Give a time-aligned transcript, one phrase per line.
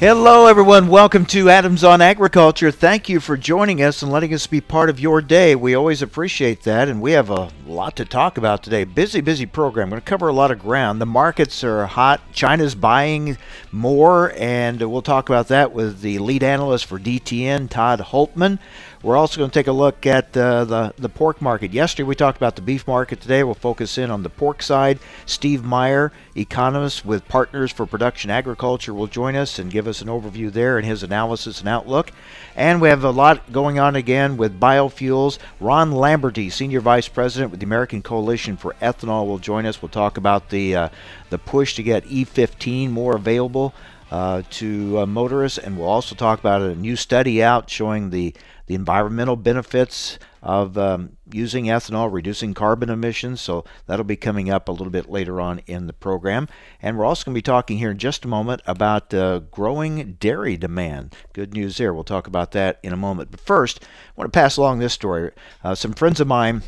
[0.00, 0.88] Hello, everyone.
[0.88, 2.70] Welcome to Adams on Agriculture.
[2.70, 5.54] Thank you for joining us and letting us be part of your day.
[5.54, 8.84] We always appreciate that, and we have a lot to talk about today.
[8.84, 9.88] Busy, busy program.
[9.88, 11.02] I'm going to cover a lot of ground.
[11.02, 12.22] The markets are hot.
[12.32, 13.36] China's buying
[13.72, 18.58] more, and we'll talk about that with the lead analyst for DTN, Todd Hultman.
[19.02, 21.72] We're also going to take a look at uh, the, the pork market.
[21.72, 23.22] Yesterday we talked about the beef market.
[23.22, 24.98] Today we'll focus in on the pork side.
[25.24, 30.08] Steve Meyer, economist with Partners for Production Agriculture, will join us and give us an
[30.08, 32.12] overview there and his analysis and outlook.
[32.54, 35.38] And we have a lot going on again with biofuels.
[35.60, 39.80] Ron Lamberty, Senior Vice President with the American Coalition for Ethanol, will join us.
[39.80, 40.88] We'll talk about the, uh,
[41.30, 43.72] the push to get E15 more available.
[44.10, 48.34] Uh, to uh, motorists, and we'll also talk about a new study out showing the
[48.66, 53.40] the environmental benefits of um, using ethanol, reducing carbon emissions.
[53.40, 56.46] So that'll be coming up a little bit later on in the program.
[56.80, 60.12] And we're also going to be talking here in just a moment about uh, growing
[60.20, 61.16] dairy demand.
[61.32, 61.92] Good news there.
[61.92, 63.32] We'll talk about that in a moment.
[63.32, 65.32] But first, I want to pass along this story.
[65.64, 66.62] Uh, some friends of mine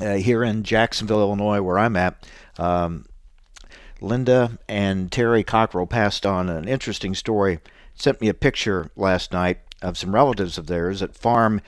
[0.00, 2.28] uh, here in Jacksonville, Illinois, where I'm at,
[2.58, 3.06] um,
[4.00, 7.60] Linda and Terry Cockrell passed on an interesting story.
[7.94, 11.60] Sent me a picture last night of some relatives of theirs at farm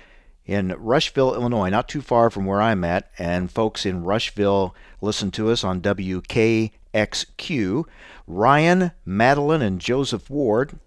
[0.46, 3.10] in Rushville, Illinois, not too far from where I'm at.
[3.18, 7.84] And folks in Rushville listen to us on WKXQ.
[8.26, 10.78] Ryan, Madeline, and Joseph Ward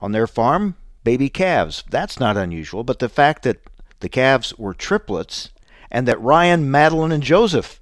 [0.00, 1.84] on their farm, baby calves.
[1.90, 3.60] That's not unusual, but the fact that
[4.00, 5.50] the calves were triplets
[5.90, 7.80] and that Ryan, Madeline, and Joseph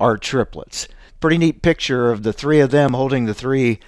[0.00, 0.88] are triplets.
[1.24, 3.80] Pretty neat picture of the three of them holding the three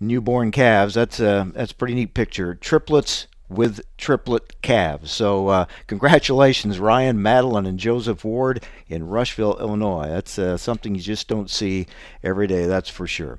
[0.00, 0.94] newborn calves.
[0.94, 2.56] That's a that's a pretty neat picture.
[2.56, 5.12] Triplets with triplet calves.
[5.12, 10.08] So, uh, congratulations, Ryan, Madeline, and Joseph Ward in Rushville, Illinois.
[10.08, 11.86] That's uh, something you just don't see
[12.24, 13.38] every day, that's for sure.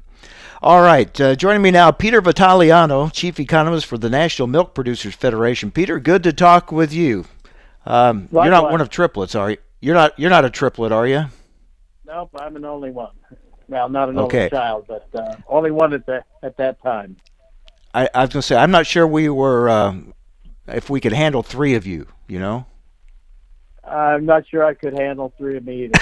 [0.62, 5.14] All right, uh, joining me now, Peter Vitaliano, Chief Economist for the National Milk Producers
[5.14, 5.72] Federation.
[5.72, 7.26] Peter, good to talk with you.
[7.86, 9.58] Um, you're not one of triplets, are you?
[9.82, 10.18] You're not.
[10.18, 11.26] You're not a triplet, are you?
[12.12, 13.14] Nope, I'm an only one.
[13.70, 14.40] Well, not an okay.
[14.40, 17.16] only child, but uh, only one at that at that time.
[17.94, 20.14] I, I was going to say, I'm not sure we were, um,
[20.68, 22.66] if we could handle three of you, you know?
[23.86, 26.00] I'm not sure I could handle three of me either.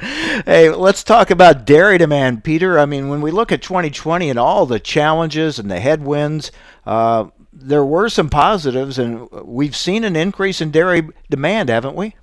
[0.46, 2.78] hey, let's talk about dairy demand, Peter.
[2.78, 6.52] I mean, when we look at 2020 and all the challenges and the headwinds,
[6.86, 12.14] uh, there were some positives, and we've seen an increase in dairy demand, haven't we?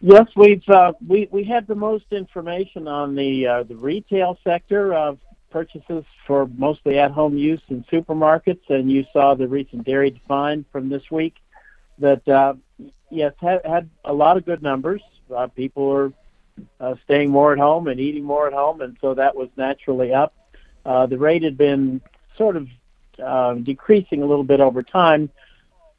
[0.00, 4.94] Yes, we've uh, we we had the most information on the uh, the retail sector
[4.94, 5.18] of
[5.50, 10.88] purchases for mostly at-home use in supermarkets, and you saw the recent dairy define from
[10.88, 11.34] this week
[11.98, 12.54] that uh,
[13.10, 15.02] yes had, had a lot of good numbers.
[15.34, 16.12] Uh, people were
[16.80, 20.12] uh, staying more at home and eating more at home, and so that was naturally
[20.14, 20.34] up.
[20.86, 22.00] Uh, the rate had been
[22.36, 22.68] sort of
[23.22, 25.30] uh, decreasing a little bit over time,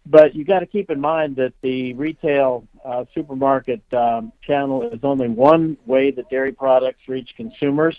[0.05, 4.99] but you got to keep in mind that the retail uh, supermarket um, channel is
[5.03, 7.97] only one way that dairy products reach consumers.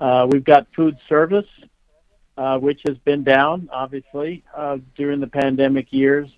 [0.00, 1.46] Uh, we've got food service,
[2.36, 6.28] uh, which has been down, obviously, uh, during the pandemic years,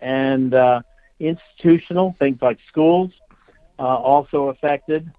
[0.00, 0.80] and uh,
[1.20, 3.10] institutional, things like schools,
[3.78, 5.10] uh, also affected.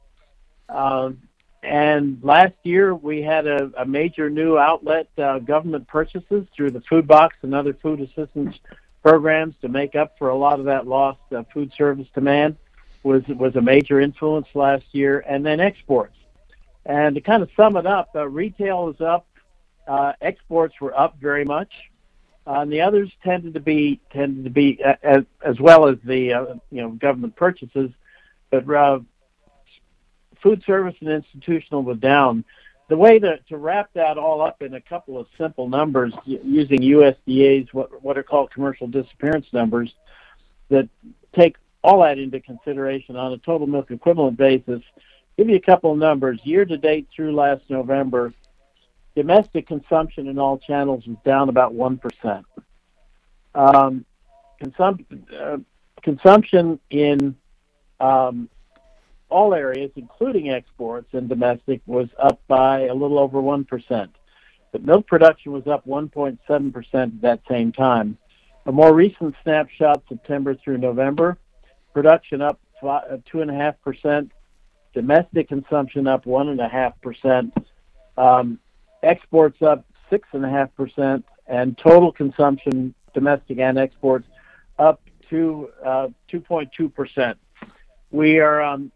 [0.69, 1.21] Um,
[1.61, 6.81] and last year, we had a, a major new outlet, uh, government purchases through the
[6.81, 8.55] food box and other food assistance
[9.01, 11.19] programs to make up for a lot of that lost
[11.53, 12.57] food service demand
[13.03, 16.15] was was a major influence last year, and then exports.
[16.85, 19.27] And to kind of sum it up, uh, retail is up,
[19.87, 21.71] uh, exports were up very much,
[22.47, 25.97] uh, and the others tended to be tended to be uh, as as well as
[26.03, 27.91] the uh, you know government purchases,
[28.49, 28.99] but uh,
[30.41, 32.43] food service and institutional was down.
[32.89, 36.79] The way to, to wrap that all up in a couple of simple numbers using
[36.79, 39.93] USDA's what what are called commercial disappearance numbers
[40.69, 40.89] that
[41.35, 44.81] take all that into consideration on a total milk equivalent basis
[45.39, 46.37] give you a couple of numbers.
[46.43, 48.33] Year to date through last November,
[49.15, 52.43] domestic consumption in all channels was down about 1%.
[53.55, 54.05] Um,
[54.61, 55.57] uh,
[56.01, 57.37] consumption in
[58.01, 58.49] um,
[59.29, 64.09] all areas, including exports and domestic, was up by a little over 1%.
[64.71, 68.17] But milk production was up 1.7% at that same time.
[68.65, 71.37] A more recent snapshot, September through November,
[71.93, 74.31] production up uh, two and a half percent,
[74.93, 77.53] domestic consumption up one and a half percent,
[78.17, 78.59] um,
[79.03, 84.27] exports up six and total consumption, domestic and exports,
[84.77, 87.37] up to uh, 2.2 percent.
[88.11, 88.91] We are um,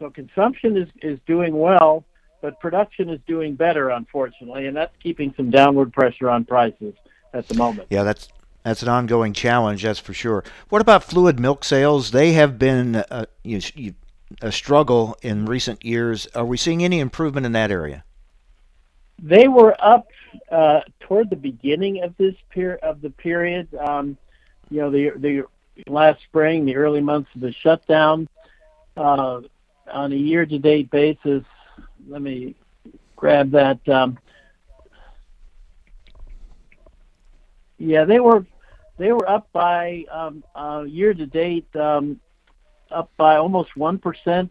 [0.00, 2.04] so consumption is is doing well,
[2.40, 6.94] but production is doing better, unfortunately, and that's keeping some downward pressure on prices
[7.32, 7.86] at the moment.
[7.90, 8.28] Yeah, that's
[8.64, 10.42] that's an ongoing challenge, that's for sure.
[10.70, 12.10] What about fluid milk sales?
[12.10, 13.94] They have been uh, you, you,
[14.42, 16.26] a struggle in recent years.
[16.34, 18.02] Are we seeing any improvement in that area?
[19.22, 20.08] They were up
[20.50, 23.68] uh, toward the beginning of this per- of the period.
[23.74, 24.16] Um,
[24.70, 25.44] you know, the the
[25.86, 28.28] last spring, the early months of the shutdown.
[28.96, 29.42] Uh,
[29.92, 31.44] on a year-to-date basis,
[32.08, 32.54] let me
[33.16, 33.86] grab that.
[33.88, 34.18] Um,
[37.78, 38.46] yeah, they were
[38.98, 42.20] they were up by um, uh, year-to-date um,
[42.90, 44.50] up by almost one percent.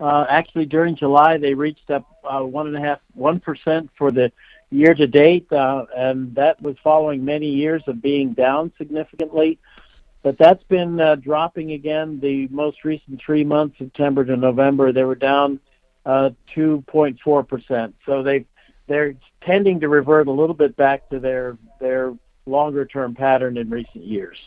[0.00, 4.10] Uh, actually, during July, they reached up uh, one and a half one percent for
[4.10, 4.30] the
[4.70, 9.58] year to date, uh, and that was following many years of being down significantly.
[10.22, 12.20] But that's been uh, dropping again.
[12.20, 15.60] The most recent three months, September to November, they were down
[16.04, 17.94] uh, 2.4 percent.
[18.04, 18.46] So they
[18.86, 22.14] they're tending to revert a little bit back to their their
[22.46, 24.38] longer term pattern in recent years.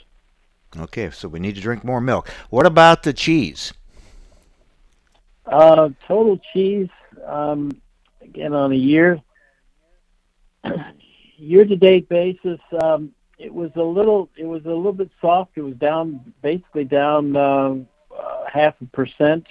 [0.77, 2.29] Okay, so we need to drink more milk.
[2.49, 3.73] What about the cheese?
[5.45, 6.89] Uh, total cheese,
[7.25, 7.71] um,
[8.21, 9.21] again on a year
[11.37, 15.51] year to date basis, um, it was a little it was a little bit soft.
[15.55, 17.75] It was down basically down uh,
[18.15, 19.47] uh, half a percent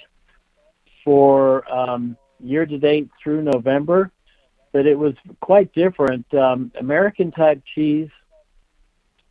[1.03, 4.11] for um, year to date through November,
[4.71, 6.31] but it was quite different.
[6.33, 8.09] Um, American type cheese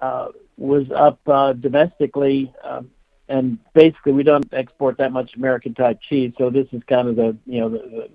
[0.00, 0.28] uh,
[0.58, 2.90] was up uh, domestically, um,
[3.28, 7.16] and basically we don't export that much American type cheese, so this is kind of
[7.16, 8.10] the you know the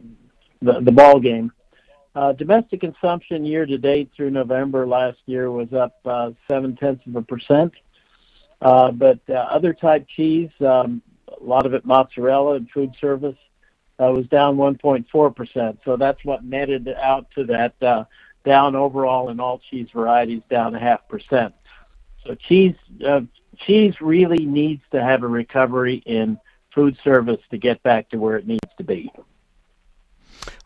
[0.61, 1.51] the, the ball game.
[2.15, 7.05] Uh, domestic consumption year to date through November last year was up uh, seven tenths
[7.07, 7.73] of a percent.
[8.61, 13.35] Uh, but other type cheese, um, a lot of it mozzarella and food service,
[13.99, 15.79] was down 1.4 percent.
[15.83, 18.07] So that's what netted out to that
[18.45, 21.53] down overall in all cheese varieties, down a half percent.
[22.25, 22.75] So cheese,
[23.57, 26.39] cheese really needs to have a recovery in
[26.73, 29.11] food service to get back to where it needs to be.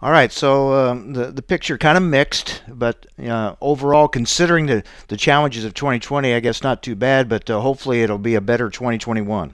[0.02, 4.84] All right, so um, the the picture kind of mixed, but uh, overall, considering the
[5.08, 7.28] the challenges of 2020, I guess not too bad.
[7.30, 9.54] But uh, hopefully, it'll be a better 2021.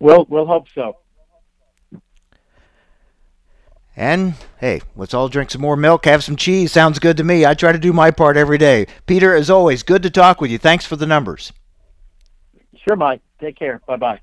[0.00, 0.96] We'll we'll hope so.
[3.94, 6.72] And hey, let's all drink some more milk, have some cheese.
[6.72, 7.44] Sounds good to me.
[7.44, 8.86] I try to do my part every day.
[9.06, 10.58] Peter, as always, good to talk with you.
[10.58, 11.52] Thanks for the numbers.
[12.86, 13.20] Sure, Mike.
[13.40, 13.80] Take care.
[13.86, 14.20] Bye bye.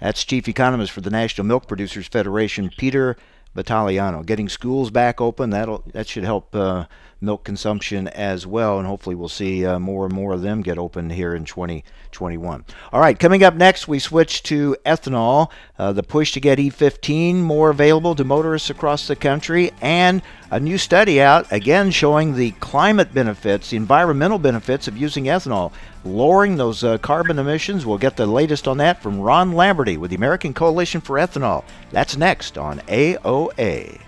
[0.00, 3.16] That's Chief Economist for the National Milk Producers Federation, Peter
[3.56, 4.24] Vitaliano.
[4.24, 6.86] Getting schools back open, that'll that should help uh,
[7.20, 10.78] milk consumption as well, and hopefully we'll see uh, more and more of them get
[10.78, 12.64] open here in 2021.
[12.92, 17.36] All right, coming up next, we switch to ethanol, uh, the push to get E15
[17.36, 22.52] more available to motorists across the country, and a new study out again showing the
[22.52, 25.72] climate benefits, the environmental benefits of using ethanol,
[26.04, 27.84] lowering those uh, carbon emissions.
[27.84, 31.64] We'll get the latest on that from Ron Lamberty with the American Coalition for Ethanol.
[31.90, 34.05] That's next on AOA.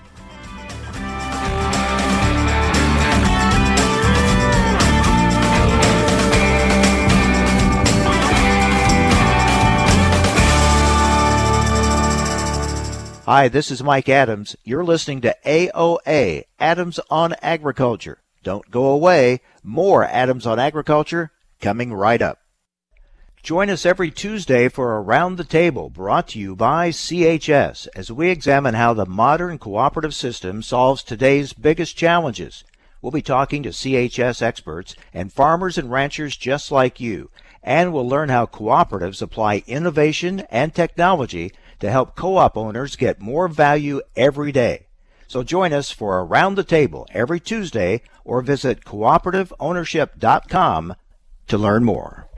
[13.31, 14.57] Hi, this is Mike Adams.
[14.65, 18.23] You're listening to AOA, Adams on Agriculture.
[18.43, 19.43] Don't go away.
[19.63, 21.31] More Adams on Agriculture
[21.61, 22.39] coming right up.
[23.43, 28.31] Join us every Tuesday for Around the Table, brought to you by CHS, as we
[28.31, 32.65] examine how the modern cooperative system solves today's biggest challenges.
[33.03, 37.31] We'll be talking to CHS experts and farmers and ranchers just like you,
[37.63, 43.49] and we'll learn how cooperatives apply innovation and technology to help co-op owners get more
[43.49, 44.87] value every day.
[45.27, 50.95] So join us for Around the Table every Tuesday or visit cooperativeownership.com
[51.49, 52.29] to learn more.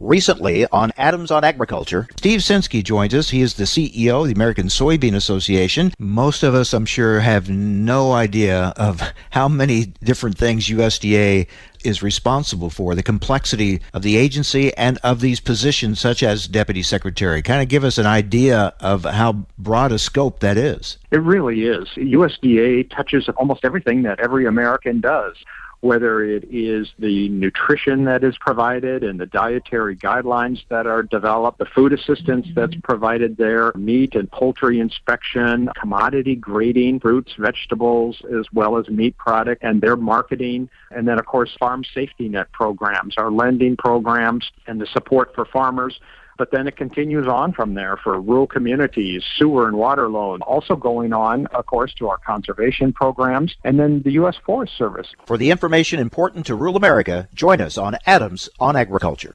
[0.00, 3.30] Recently on Adams on Agriculture, Steve Censky joins us.
[3.30, 5.92] He is the CEO of the American Soybean Association.
[6.00, 9.00] Most of us, I'm sure, have no idea of
[9.30, 11.46] how many different things USDA
[11.84, 16.82] is responsible for, the complexity of the agency and of these positions, such as deputy
[16.82, 17.42] secretary.
[17.42, 20.98] Kind of give us an idea of how broad a scope that is.
[21.10, 21.88] It really is.
[21.96, 25.36] USDA touches almost everything that every American does
[25.84, 31.58] whether it is the nutrition that is provided and the dietary guidelines that are developed,
[31.58, 38.46] the food assistance that's provided there, meat and poultry inspection, commodity grading, fruits, vegetables, as
[38.54, 43.18] well as meat product and their marketing, and then of course farm safety net programs,
[43.18, 46.00] our lending programs, and the support for farmers.
[46.36, 50.76] But then it continues on from there for rural communities, sewer and water loans, also
[50.76, 54.36] going on, of course, to our conservation programs, and then the U.S.
[54.44, 55.08] Forest Service.
[55.26, 59.34] For the information important to rural America, join us on Adams on Agriculture.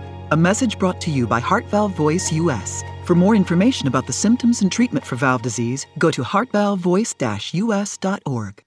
[0.31, 2.85] A message brought to you by Heart Valve Voice US.
[3.03, 8.63] For more information about the symptoms and treatment for valve disease, go to heartvalvevoice-us.org.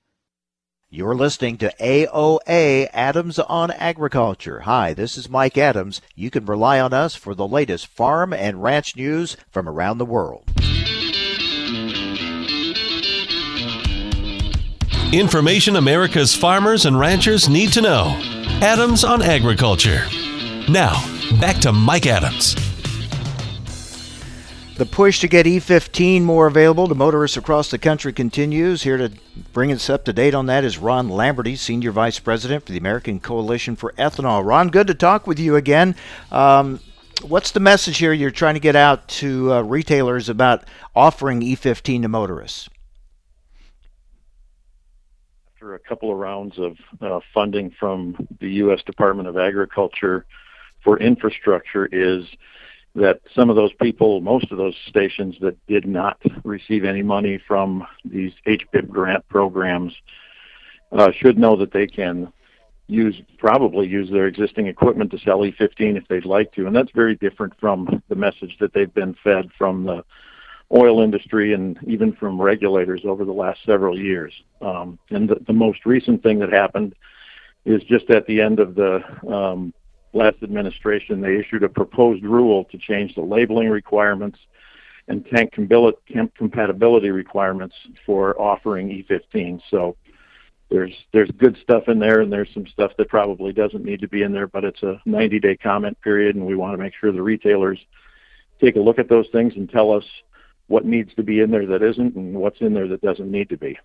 [0.91, 4.61] You're listening to AOA Adams on Agriculture.
[4.61, 6.03] Hi, this is Mike Adams.
[6.15, 10.05] You can rely on us for the latest farm and ranch news from around the
[10.05, 10.51] world.
[15.15, 18.21] Information America's farmers and ranchers need to know.
[18.61, 20.03] Adams on Agriculture.
[20.69, 21.05] Now,
[21.41, 22.55] back to Mike Adams.
[24.77, 28.83] The push to get E15 more available to motorists across the country continues.
[28.83, 29.13] Here to
[29.53, 32.79] bring us up to date on that is Ron Lamberty, Senior Vice President for the
[32.79, 34.45] American Coalition for Ethanol.
[34.45, 35.95] Ron, good to talk with you again.
[36.33, 36.81] Um,
[37.23, 40.65] what's the message here you're trying to get out to uh, retailers about
[40.97, 42.71] offering E15 to motorists?
[45.55, 48.83] After a couple of rounds of uh, funding from the U.S.
[48.83, 50.25] Department of Agriculture,
[50.85, 52.25] for infrastructure is
[52.95, 57.41] that some of those people, most of those stations that did not receive any money
[57.49, 59.93] from these HBIIP grant programs,
[60.93, 62.33] uh, should know that they can
[62.87, 66.91] use probably use their existing equipment to sell E15 if they'd like to, and that's
[66.95, 70.05] very different from the message that they've been fed from the
[70.73, 74.33] oil industry and even from regulators over the last several years.
[74.61, 76.95] Um, and the, the most recent thing that happened
[77.65, 79.01] is just at the end of the
[79.33, 79.73] um,
[80.15, 84.39] last administration, they issued a proposed rule to change the labeling requirements
[85.09, 87.75] and tank compatibility requirements
[88.07, 89.61] for offering E15.
[89.71, 89.97] So
[90.71, 94.09] there's there's good stuff in there, and there's some stuff that probably doesn't need to
[94.09, 94.47] be in there.
[94.47, 97.79] But it's a 90-day comment period, and we want to make sure the retailers
[98.63, 100.05] take a look at those things and tell us
[100.69, 103.51] what needs to be in there that isn't, and what's in there that doesn't need
[103.51, 103.79] to be.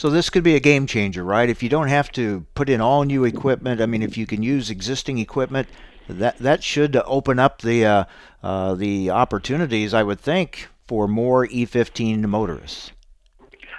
[0.00, 1.46] So this could be a game changer, right?
[1.46, 4.42] If you don't have to put in all new equipment, I mean, if you can
[4.42, 5.68] use existing equipment,
[6.08, 8.04] that that should open up the uh,
[8.42, 12.92] uh, the opportunities, I would think, for more E15 motorists.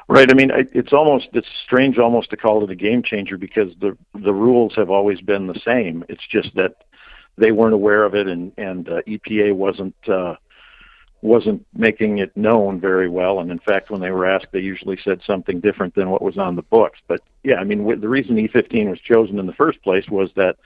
[0.07, 0.29] Right.
[0.29, 3.97] I mean, it's almost it's strange almost to call it a game changer because the
[4.13, 6.05] the rules have always been the same.
[6.07, 6.83] It's just that
[7.35, 10.35] they weren't aware of it, and and uh, EPA wasn't uh,
[11.21, 13.39] wasn't making it known very well.
[13.39, 16.37] And in fact, when they were asked, they usually said something different than what was
[16.37, 16.99] on the books.
[17.07, 20.57] But yeah, I mean, the reason E15 was chosen in the first place was that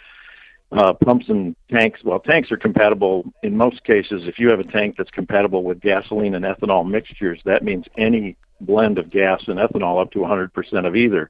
[0.71, 4.23] uh, pumps and tanks, well, tanks are compatible in most cases.
[4.25, 8.37] If you have a tank that's compatible with gasoline and ethanol mixtures, that means any
[8.61, 11.29] blend of gas and ethanol up to 100% of either.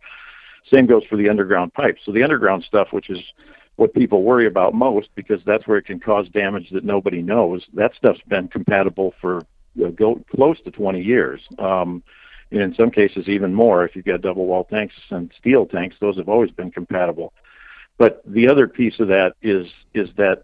[0.72, 2.02] Same goes for the underground pipes.
[2.06, 3.20] So the underground stuff, which is
[3.76, 7.66] what people worry about most because that's where it can cause damage that nobody knows.
[7.74, 9.42] That stuff's been compatible for
[9.84, 11.42] uh, go, close to 20 years.
[11.60, 12.02] Um,
[12.52, 13.86] and in some cases, even more.
[13.86, 17.34] If you've got double wall tanks and steel tanks, those have always been compatible.
[17.98, 20.44] But the other piece of that is is that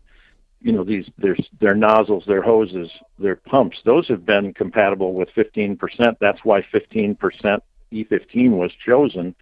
[0.62, 3.78] you know these their their nozzles, their hoses, their pumps.
[3.86, 5.78] Those have been compatible with 15%.
[6.20, 7.18] That's why 15%
[7.92, 9.36] E15 was chosen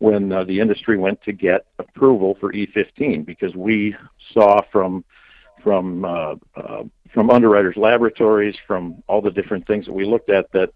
[0.00, 3.94] when uh, the industry went to get approval for E15 because we
[4.32, 5.04] saw from
[5.62, 6.82] from uh, uh,
[7.14, 10.72] from underwriters laboratories from all the different things that we looked at that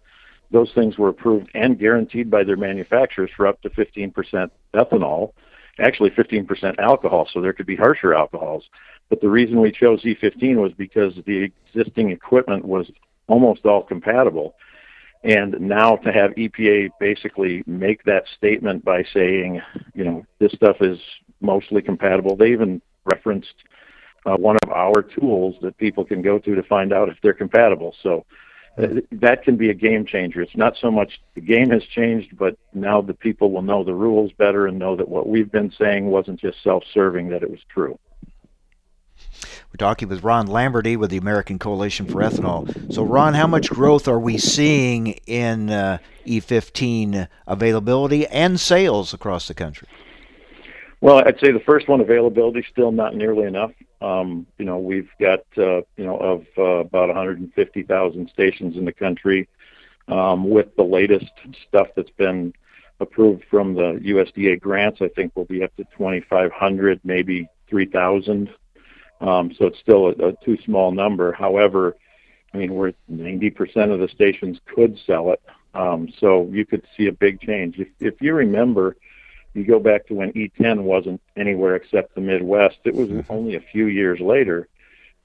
[0.51, 5.33] those things were approved and guaranteed by their manufacturers for up to 15% ethanol
[5.79, 8.63] actually 15% alcohol so there could be harsher alcohols.
[9.09, 12.89] But the reason we chose E15 was because the existing equipment was
[13.27, 14.55] almost all compatible
[15.25, 19.59] and now to have EPA basically make that statement by saying,
[19.95, 20.99] you know, this stuff is
[21.41, 22.35] mostly compatible.
[22.35, 23.55] They even referenced
[24.27, 27.33] uh, one of our tools that people can go to to find out if they're
[27.33, 27.95] compatible.
[28.03, 28.23] So
[28.77, 30.43] uh, that can be a game changer.
[30.43, 33.95] It's not so much the game has changed, but now the people will know the
[33.95, 37.61] rules better and know that what we've been saying wasn't just self-serving, that it was
[37.73, 37.97] true.
[39.71, 42.93] We're talking with Ron Lamberty with the American Coalition for Ethanol.
[42.93, 49.47] So, Ron, how much growth are we seeing in uh, E15 availability and sales across
[49.47, 49.87] the country?
[51.01, 53.71] Well, I'd say the first one, availability, still not nearly enough.
[54.01, 58.93] Um, you know, we've got uh, you know of uh, about 150,000 stations in the
[58.93, 59.47] country.
[60.07, 61.31] Um, with the latest
[61.67, 62.53] stuff that's been
[62.99, 68.49] approved from the USDA grants, I think we'll be up to 2,500, maybe 3,000
[69.21, 71.31] um, so it's still a, a too small number.
[71.31, 71.95] However,
[72.53, 75.41] I mean, we're 90% of the stations could sell it.
[75.73, 77.79] Um, so you could see a big change.
[77.79, 78.95] If, if you remember,
[79.53, 83.31] you go back to when E10 wasn't anywhere except the Midwest, it was mm-hmm.
[83.31, 84.67] only a few years later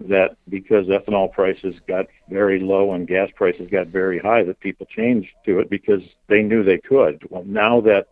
[0.00, 4.86] that because ethanol prices got very low and gas prices got very high, that people
[4.86, 7.22] changed to it because they knew they could.
[7.28, 8.08] Well, now that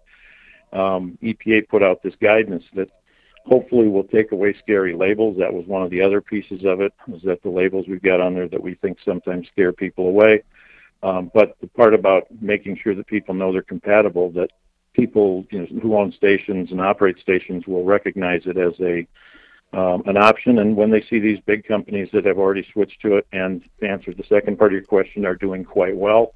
[0.72, 2.90] um, EPA put out this guidance that
[3.48, 5.36] hopefully we'll take away scary labels.
[5.38, 8.20] That was one of the other pieces of it, is that the labels we've got
[8.20, 10.42] on there that we think sometimes scare people away.
[11.02, 14.50] Um, but the part about making sure that people know they're compatible, that
[14.92, 19.06] people you know, who own stations and operate stations will recognize it as a
[19.78, 20.58] um, an option.
[20.60, 23.88] And when they see these big companies that have already switched to it, and to
[23.88, 26.34] answer the second part of your question, are doing quite well,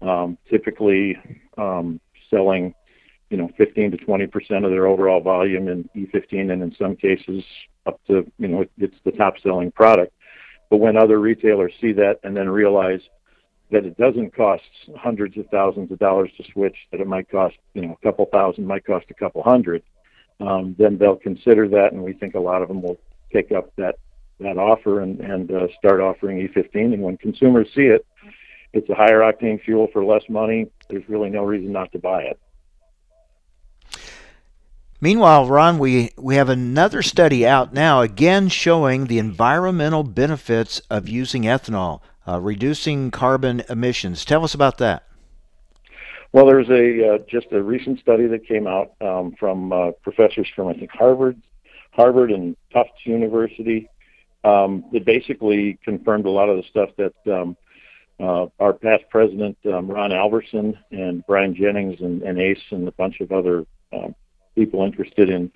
[0.00, 1.18] um, typically
[1.58, 2.74] um, selling
[3.32, 6.94] you know 15 to 20 percent of their overall volume in E15, and in some
[6.94, 7.42] cases
[7.86, 10.12] up to you know it's the top selling product.
[10.68, 13.00] But when other retailers see that and then realize
[13.70, 14.62] that it doesn't cost
[14.98, 18.26] hundreds of thousands of dollars to switch, that it might cost you know a couple
[18.26, 19.82] thousand, might cost a couple hundred,
[20.40, 22.98] um, then they'll consider that, and we think a lot of them will
[23.30, 23.96] pick up that
[24.40, 26.92] that offer and and uh, start offering E15.
[26.92, 28.04] And when consumers see it,
[28.74, 30.70] it's a higher octane fuel for less money.
[30.90, 32.38] There's really no reason not to buy it.
[35.02, 41.08] Meanwhile, Ron, we, we have another study out now, again showing the environmental benefits of
[41.08, 44.24] using ethanol, uh, reducing carbon emissions.
[44.24, 45.02] Tell us about that.
[46.30, 50.48] Well, there's a uh, just a recent study that came out um, from uh, professors
[50.54, 51.36] from I think Harvard,
[51.90, 53.88] Harvard and Tufts University
[54.44, 57.56] um, that basically confirmed a lot of the stuff that um,
[58.20, 62.92] uh, our past president um, Ron Alverson and Brian Jennings and, and ACE and a
[62.92, 64.14] bunch of other um,
[64.54, 65.50] people interested in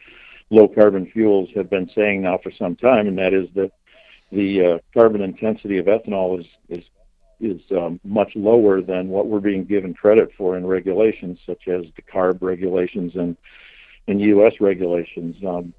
[0.50, 3.70] low carbon fuels have been saying now for some time, and that is that
[4.32, 6.84] the uh, carbon intensity of ethanol is is
[7.38, 11.84] is um, much lower than what we're being given credit for in regulations such as
[11.96, 13.36] the CARB regulations and
[14.08, 14.54] and U.S.
[14.60, 15.36] regulations.
[15.46, 15.74] Um,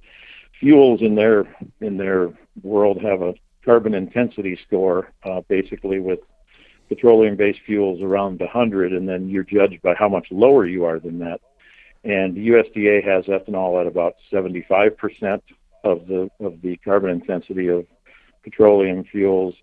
[0.59, 1.43] fuels in their
[1.81, 2.31] in their
[2.63, 6.19] world have a carbon intensity score, uh, basically with
[6.89, 11.19] petroleum-based fuels around 100, and then you're judged by how much lower you are than
[11.19, 11.41] that
[12.07, 15.41] and the USDA has ethanol at about 75%
[15.83, 17.85] of the of the carbon intensity of
[18.43, 19.53] petroleum fuels.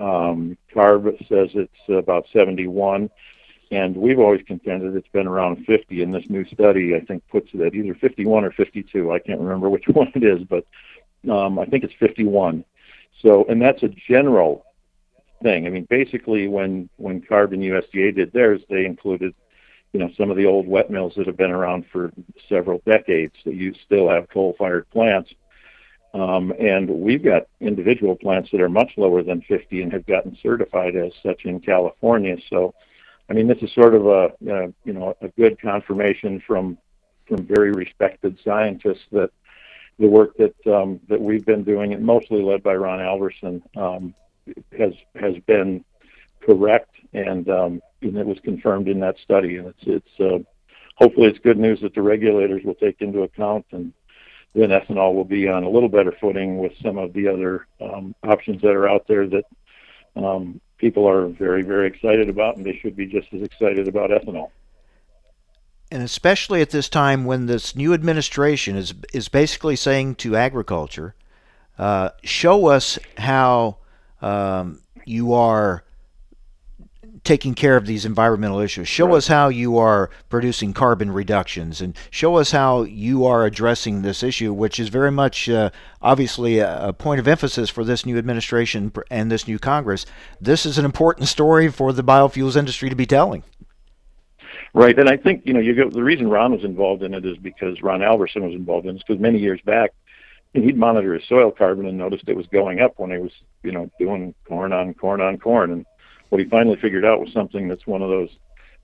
[0.00, 3.10] Um, CARB says it's about 71,
[3.70, 6.02] and we've always contended it's been around 50.
[6.02, 9.12] And this new study, I think, puts it at either 51 or 52.
[9.12, 10.64] I can't remember which one it is, but
[11.30, 12.64] um, I think it's 51.
[13.20, 14.64] So, and that's a general
[15.42, 15.66] thing.
[15.66, 19.34] I mean, basically, when when CARB and USDA did theirs, they included
[19.92, 22.12] you know some of the old wet mills that have been around for
[22.48, 25.30] several decades that you still have coal-fired plants.
[26.12, 30.36] Um, and we've got individual plants that are much lower than 50 and have gotten
[30.42, 32.36] certified as such in California.
[32.48, 32.74] So,
[33.28, 34.32] I mean, this is sort of a
[34.84, 36.78] you know a good confirmation from
[37.28, 39.30] from very respected scientists that
[39.98, 44.14] the work that um, that we've been doing, and mostly led by Ron Alverson, um,
[44.76, 45.84] has has been
[46.40, 49.56] correct and um, and it was confirmed in that study.
[49.56, 50.38] And it's it's uh,
[50.96, 53.92] hopefully it's good news that the regulators will take into account and
[54.54, 58.14] then ethanol will be on a little better footing with some of the other um,
[58.24, 59.44] options that are out there that
[60.16, 64.10] um, people are very, very excited about, and they should be just as excited about
[64.10, 64.50] ethanol.
[65.92, 71.14] And especially at this time when this new administration is is basically saying to agriculture,
[71.78, 73.78] uh, show us how
[74.22, 75.84] um, you are
[77.24, 78.88] taking care of these environmental issues.
[78.88, 79.16] Show right.
[79.16, 84.22] us how you are producing carbon reductions, and show us how you are addressing this
[84.22, 88.16] issue, which is very much uh, obviously a, a, point of emphasis for this new
[88.16, 90.06] administration and this new Congress.
[90.40, 93.42] This is an important story for the biofuels industry to be telling.
[94.72, 95.90] Right, and I think you know you go.
[95.90, 99.02] The reason Ron was involved in it is because Ron Alverson was involved in it.
[99.06, 99.92] Because many years back,
[100.52, 103.32] he'd monitor his soil carbon and noticed it was going up when he was
[103.64, 105.86] you know doing corn on corn on corn, and
[106.30, 108.30] what he finally figured out was something that's one of those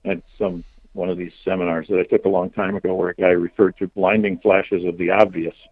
[0.05, 3.15] at some one of these seminars that I took a long time ago where a
[3.15, 5.55] guy referred to blinding flashes of the obvious.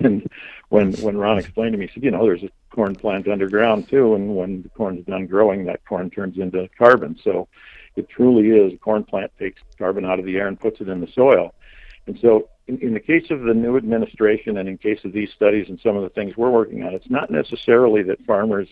[0.00, 0.28] And
[0.68, 3.88] when when Ron explained to me, he said, you know, there's a corn plant underground
[3.88, 7.18] too, and when the corn's done growing, that corn turns into carbon.
[7.24, 7.48] So
[7.96, 10.90] it truly is a corn plant takes carbon out of the air and puts it
[10.90, 11.54] in the soil.
[12.06, 15.30] And so in, in the case of the new administration and in case of these
[15.34, 18.68] studies and some of the things we're working on, it's not necessarily that farmers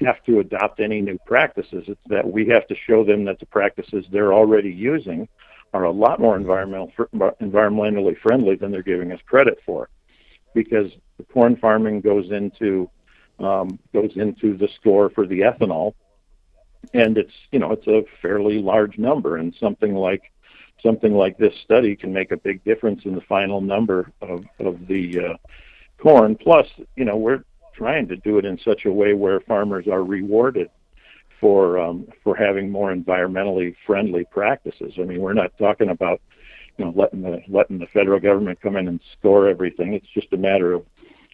[0.00, 1.84] have to adopt any new practices.
[1.86, 5.28] It's that we have to show them that the practices they're already using
[5.74, 6.90] are a lot more environmental,
[7.40, 9.88] environmentally friendly than they're giving us credit for,
[10.54, 12.90] because the corn farming goes into
[13.38, 15.94] um, goes into the store for the ethanol,
[16.94, 20.32] and it's you know it's a fairly large number, and something like
[20.82, 24.86] something like this study can make a big difference in the final number of of
[24.86, 25.36] the uh,
[26.02, 26.36] corn.
[26.36, 27.44] Plus, you know we're
[27.78, 30.68] trying to do it in such a way where farmers are rewarded
[31.40, 34.94] for um, for having more environmentally friendly practices.
[34.98, 36.20] I mean, we're not talking about
[36.76, 39.94] you know letting the letting the federal government come in and score everything.
[39.94, 40.84] It's just a matter of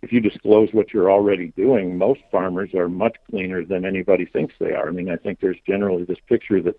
[0.02, 4.54] if you disclose what you're already doing, most farmers are much cleaner than anybody thinks
[4.60, 4.88] they are.
[4.88, 6.78] I mean, I think there's generally this picture that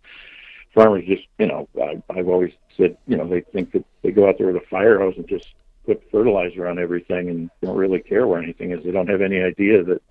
[0.75, 4.30] farmers just, you know, I, I've always said, you know, they think that they go
[4.30, 5.47] out there with a fire hose and just
[5.86, 8.84] put fertilizer on everything and don't really care where anything is.
[8.84, 10.02] They don't have any idea that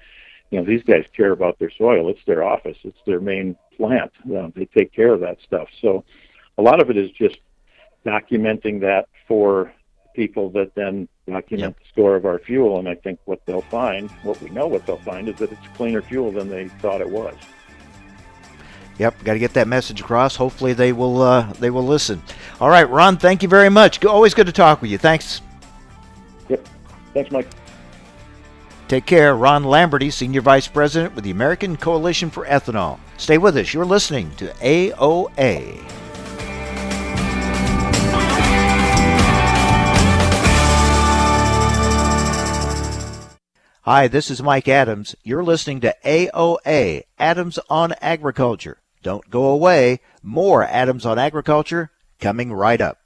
[0.51, 2.09] you know these guys care about their soil.
[2.09, 2.77] It's their office.
[2.85, 4.13] It's their main plant.
[4.25, 5.69] Uh, they take care of that stuff.
[5.81, 6.05] So
[6.59, 7.39] a lot of it is just
[8.07, 9.73] documenting that for
[10.15, 11.83] people that then document yep.
[11.83, 12.79] the score of our fuel.
[12.79, 15.67] And I think what they'll find, what we know what they'll find, is that it's
[15.75, 17.35] cleaner fuel than they thought it was.
[18.99, 20.37] Yep, got to get that message across.
[20.37, 22.23] Hopefully they will uh, they will listen.
[22.61, 24.05] All right, Ron, thank you very much.
[24.05, 24.99] Always good to talk with you.
[24.99, 25.43] Thanks.
[27.15, 27.49] Thanks, Mike.
[28.89, 29.35] Take care.
[29.35, 32.99] Ron Lamberty, Senior Vice President with the American Coalition for Ethanol.
[33.17, 33.73] Stay with us.
[33.73, 35.83] You're listening to AOA.
[43.83, 45.15] Hi, this is Mike Adams.
[45.23, 48.79] You're listening to AOA, Adams on Agriculture.
[49.03, 50.01] Don't go away.
[50.23, 53.04] More Adams on Agriculture coming right up.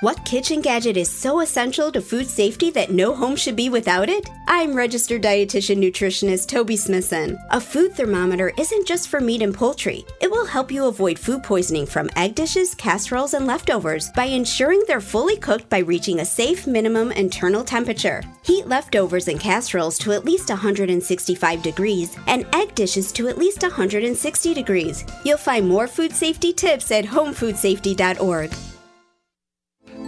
[0.00, 4.10] What kitchen gadget is so essential to food safety that no home should be without
[4.10, 4.28] it?
[4.46, 7.38] I'm registered dietitian nutritionist Toby Smithson.
[7.48, 10.04] A food thermometer isn't just for meat and poultry.
[10.20, 14.82] It will help you avoid food poisoning from egg dishes, casseroles, and leftovers by ensuring
[14.86, 18.22] they're fully cooked by reaching a safe minimum internal temperature.
[18.42, 23.62] Heat leftovers and casseroles to at least 165 degrees and egg dishes to at least
[23.62, 25.06] 160 degrees.
[25.24, 28.52] You'll find more food safety tips at homefoodsafety.org.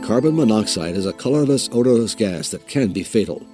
[0.03, 3.47] Carbon monoxide is a colorless, odorless gas that can be fatal.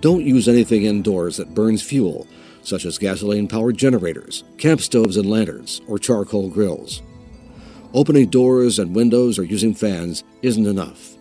[0.00, 2.26] Don't use anything indoors that burns fuel,
[2.62, 7.02] such as gasoline powered generators, camp stoves and lanterns, or charcoal grills.
[7.94, 11.16] Opening doors and windows or using fans isn't enough.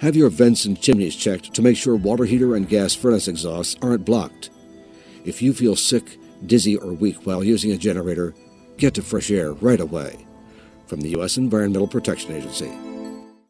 [0.00, 3.76] Have your vents and chimneys checked to make sure water heater and gas furnace exhausts
[3.82, 4.50] aren't blocked.
[5.24, 8.34] If you feel sick, dizzy, or weak while using a generator,
[8.76, 10.24] get to fresh air right away.
[10.86, 11.36] From the U.S.
[11.36, 12.70] Environmental Protection Agency.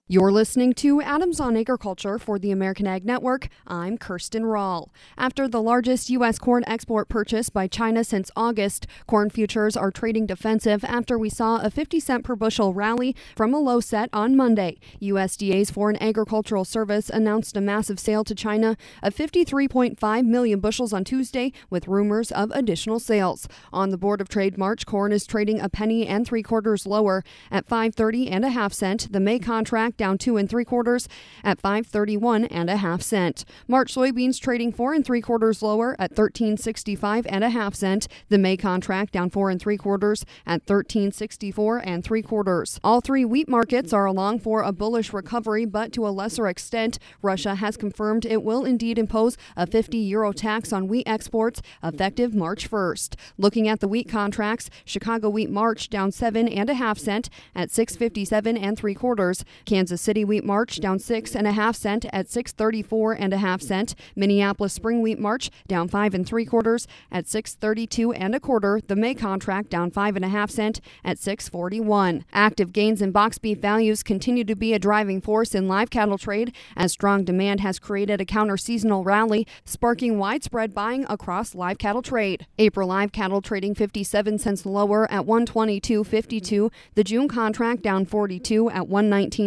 [0.07, 3.49] You're listening to Adams on Agriculture for the American Ag Network.
[3.67, 4.93] I'm Kirsten Rahl.
[5.17, 6.39] After the largest U.S.
[6.39, 11.57] corn export purchase by China since August, corn futures are trading defensive after we saw
[11.57, 14.77] a 50 cent per bushel rally from a low set on Monday.
[15.01, 21.05] USDA's Foreign Agricultural Service announced a massive sale to China of 53.5 million bushels on
[21.05, 23.49] Tuesday, with rumors of additional sales.
[23.73, 27.25] On the Board of Trade March, corn is trading a penny and three quarters lower
[27.51, 29.11] at 5.30 and a half cent.
[29.11, 31.09] The May contract down two and three quarters
[31.43, 33.45] at 531 and a half cent.
[33.69, 38.09] March soybeans trading four and three quarters lower at 1365 and a half cent.
[38.29, 42.81] The May contract down four and three quarters at 1364 and three quarters.
[42.83, 46.99] All three wheat markets are along for a bullish recovery, but to a lesser extent,
[47.23, 52.35] Russia has confirmed it will indeed impose a 50 euro tax on wheat exports effective
[52.35, 53.15] March 1st.
[53.39, 57.71] Looking at the wheat contracts, Chicago wheat March down seven and a half cent at
[57.71, 59.45] 657 and three quarters.
[59.65, 63.61] Kansas City wheat March down six and a half cent at 634 and a half
[63.61, 63.95] cent.
[64.17, 68.81] Minneapolis spring wheat March down five and three quarters at 632 and a quarter.
[68.87, 72.25] The May contract down five and a half cent at 641.
[72.33, 76.19] Active gains in box beef values continue to be a driving force in live cattle
[76.19, 81.79] trade as strong demand has created a counter seasonal rally, sparking widespread buying across live
[81.79, 82.47] cattle trade.
[82.59, 86.71] April live cattle trading 57 cents lower at 122.52.
[86.95, 88.85] The June contract down 42 at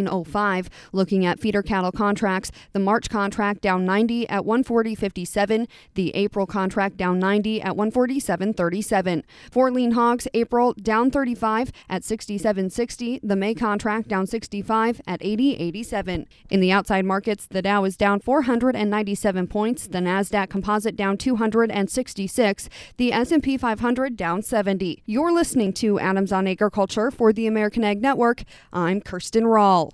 [0.08, 0.68] oh 119.05.
[0.92, 5.66] Looking at feeder cattle contracts, the March contract down 90 at 140.57.
[5.94, 9.22] The April contract down 90 at 147.37.
[9.50, 13.20] For lean hogs, April down 35 at 67.60.
[13.22, 16.26] The May contract down 65 at 80.87.
[16.50, 19.86] In the outside markets, the Dow is down 497 points.
[19.86, 22.68] The Nasdaq Composite down 266.
[22.96, 25.02] The S&P 500 down 70.
[25.06, 28.44] You're listening to Adams on Agriculture for the American Ag Network.
[28.72, 29.92] I'm Kirsten Rahl.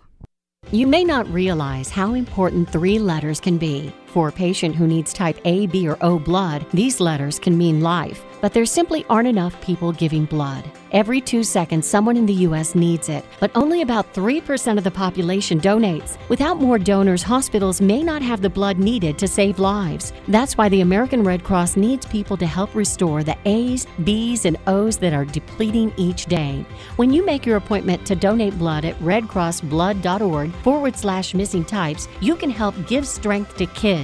[0.71, 3.93] You may not realize how important three letters can be.
[4.15, 7.81] For a patient who needs type A, B, or O blood, these letters can mean
[7.81, 10.71] life, but there simply aren't enough people giving blood.
[10.93, 12.77] Every two seconds, someone in the U.S.
[12.77, 16.17] needs it, but only about 3% of the population donates.
[16.29, 20.13] Without more donors, hospitals may not have the blood needed to save lives.
[20.29, 24.57] That's why the American Red Cross needs people to help restore the A's, B's, and
[24.69, 26.65] O's that are depleting each day.
[26.95, 32.37] When you make your appointment to donate blood at redcrossblood.org forward slash missing types, you
[32.37, 34.04] can help give strength to kids,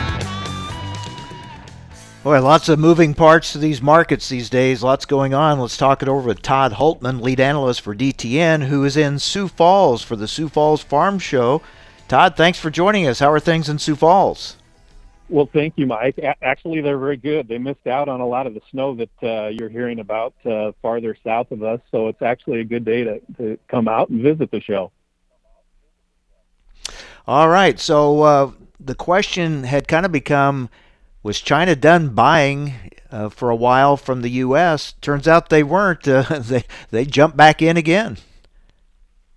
[2.23, 4.83] Boy, lots of moving parts to these markets these days.
[4.83, 5.59] Lots going on.
[5.59, 9.47] Let's talk it over with Todd Hultman, lead analyst for DTN, who is in Sioux
[9.47, 11.63] Falls for the Sioux Falls Farm Show.
[12.07, 13.17] Todd, thanks for joining us.
[13.17, 14.57] How are things in Sioux Falls?
[15.29, 16.19] Well, thank you, Mike.
[16.19, 17.47] A- actually, they're very good.
[17.47, 20.73] They missed out on a lot of the snow that uh, you're hearing about uh,
[20.83, 24.21] farther south of us, so it's actually a good day to, to come out and
[24.21, 24.91] visit the show.
[27.25, 27.79] All right.
[27.79, 30.69] So uh, the question had kind of become
[31.23, 32.73] was China done buying
[33.11, 34.93] uh, for a while from the U.S.?
[35.01, 36.07] Turns out they weren't.
[36.07, 38.17] Uh, they, they jumped back in again.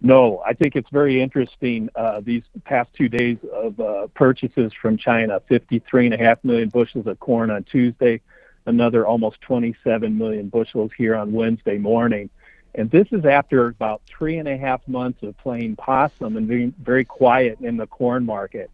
[0.01, 1.89] No, I think it's very interesting.
[1.97, 7.51] Uh, these past two days of uh, purchases from China 53.5 million bushels of corn
[7.51, 8.21] on Tuesday,
[8.67, 12.29] another almost 27 million bushels here on Wednesday morning.
[12.75, 16.75] And this is after about three and a half months of playing possum and being
[16.83, 18.71] very quiet in the corn market.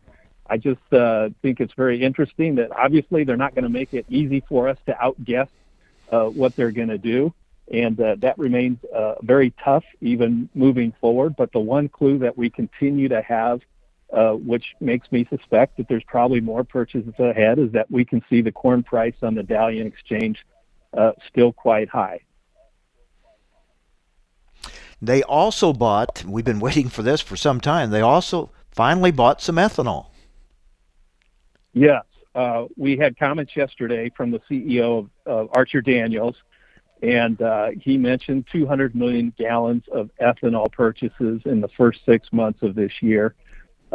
[0.50, 4.04] I just uh, think it's very interesting that obviously they're not going to make it
[4.08, 5.48] easy for us to outguess
[6.10, 7.32] uh, what they're going to do
[7.70, 11.36] and uh, that remains uh, very tough even moving forward.
[11.36, 13.60] But the one clue that we continue to have,
[14.12, 18.22] uh, which makes me suspect that there's probably more purchases ahead, is that we can
[18.28, 20.44] see the corn price on the Dalian exchange
[20.96, 22.20] uh, still quite high.
[25.00, 29.40] They also bought, we've been waiting for this for some time, they also finally bought
[29.40, 30.09] some ethanol.
[31.72, 32.04] Yes.
[32.34, 36.36] Uh, we had comments yesterday from the CEO of, of Archer Daniels,
[37.02, 42.62] and uh, he mentioned 200 million gallons of ethanol purchases in the first six months
[42.62, 43.34] of this year.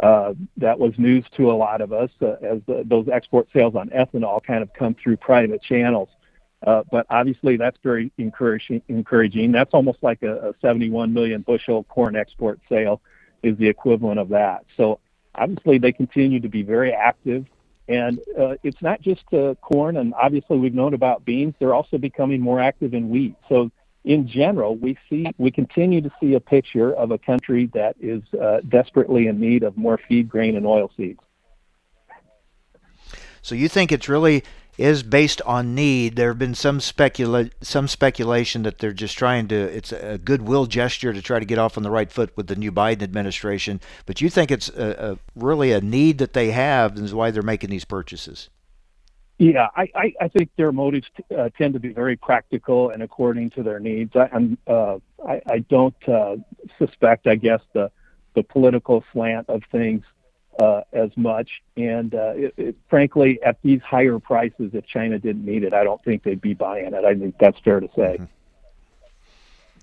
[0.02, 3.74] Uh, that was news to a lot of us uh, as the, those export sales
[3.74, 6.10] on ethanol kind of come through private channels.
[6.66, 9.52] Uh, but obviously, that's very encouraging.
[9.52, 13.00] That's almost like a, a 71 million bushel corn export sale
[13.42, 14.64] is the equivalent of that.
[14.76, 15.00] So
[15.34, 17.46] obviously, they continue to be very active.
[17.88, 21.54] And uh, it's not just uh, corn, and obviously we've known about beans.
[21.58, 23.36] They're also becoming more active in wheat.
[23.48, 23.70] So
[24.04, 28.22] in general, we see we continue to see a picture of a country that is
[28.40, 31.20] uh, desperately in need of more feed grain and oil seeds.
[33.42, 34.42] So you think it's really
[34.78, 36.16] is based on need.
[36.16, 39.56] There have been some specula- some speculation that they're just trying to.
[39.56, 42.56] It's a goodwill gesture to try to get off on the right foot with the
[42.56, 43.80] new Biden administration.
[44.04, 47.30] But you think it's a, a really a need that they have, and is why
[47.30, 48.50] they're making these purchases.
[49.38, 53.02] Yeah, I, I, I think their motives t- uh, tend to be very practical and
[53.02, 54.16] according to their needs.
[54.16, 56.36] I, I'm, uh, I, I don't uh,
[56.78, 57.90] suspect, I guess, the
[58.34, 60.04] the political slant of things
[60.58, 61.62] uh, as much.
[61.76, 65.84] And uh, it, it, frankly, at these higher prices, if China didn't need it, I
[65.84, 67.04] don't think they'd be buying it.
[67.04, 68.16] I think that's fair to say.
[68.18, 68.24] Mm-hmm.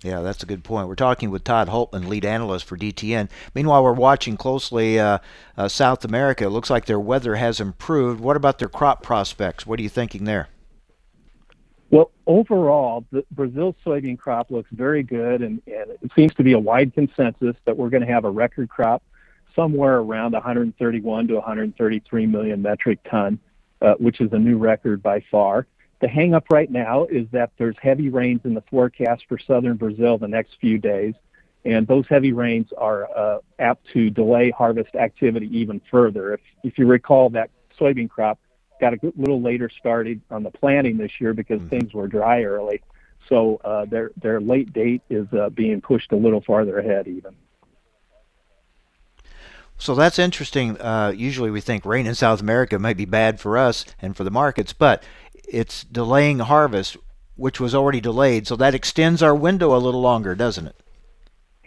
[0.03, 0.89] Yeah, that's a good point.
[0.89, 3.29] We're talking with Todd Hultman, lead analyst for DTN.
[3.55, 5.19] Meanwhile, we're watching closely uh,
[5.57, 6.43] uh, South America.
[6.43, 8.19] It looks like their weather has improved.
[8.19, 9.65] What about their crop prospects?
[9.65, 10.49] What are you thinking there?
[11.89, 16.51] Well, overall, the Brazil soybean crop looks very good, and, and it seems to be
[16.51, 19.03] a wide consensus that we're going to have a record crop
[19.55, 23.39] somewhere around 131 to 133 million metric ton,
[23.81, 25.67] uh, which is a new record by far.
[26.01, 30.17] The hangup right now is that there's heavy rains in the forecast for southern Brazil
[30.17, 31.13] the next few days,
[31.63, 36.33] and those heavy rains are uh, apt to delay harvest activity even further.
[36.33, 38.39] If, if you recall, that soybean crop
[38.81, 41.69] got a little later started on the planting this year because mm-hmm.
[41.69, 42.81] things were dry early.
[43.29, 47.35] So uh, their their late date is uh, being pushed a little farther ahead even.
[49.77, 50.79] So that's interesting.
[50.79, 54.23] Uh, usually we think rain in South America might be bad for us and for
[54.23, 55.03] the markets, but
[55.47, 56.97] it's delaying harvest,
[57.35, 58.47] which was already delayed.
[58.47, 60.75] So that extends our window a little longer, doesn't it?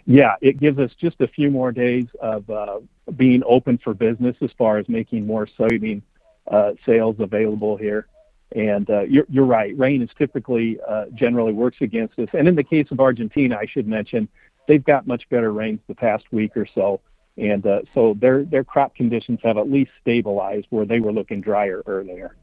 [0.05, 2.79] Yeah, it gives us just a few more days of uh,
[3.15, 6.01] being open for business as far as making more soybean
[6.49, 8.07] uh, sales available here.
[8.55, 9.77] And uh, you're, you're right.
[9.77, 12.29] Rain is typically uh, generally works against us.
[12.33, 14.29] And in the case of Argentina, I should mention
[14.65, 17.01] they've got much better rains the past week or so
[17.37, 21.41] and uh, so their their crop conditions have at least stabilized where they were looking
[21.41, 22.35] drier earlier.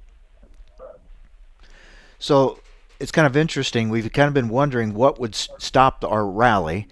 [2.18, 2.58] So
[3.00, 3.90] it's kind of interesting.
[3.90, 6.88] We've kind of been wondering what would stop our rally,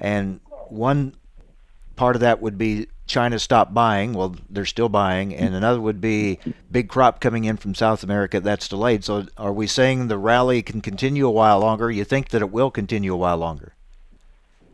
[0.00, 1.14] and one
[1.94, 4.14] part of that would be China stop buying.
[4.14, 6.38] Well, they're still buying, and another would be
[6.70, 9.04] big crop coming in from South America that's delayed.
[9.04, 11.90] So, are we saying the rally can continue a while longer?
[11.90, 13.74] You think that it will continue a while longer?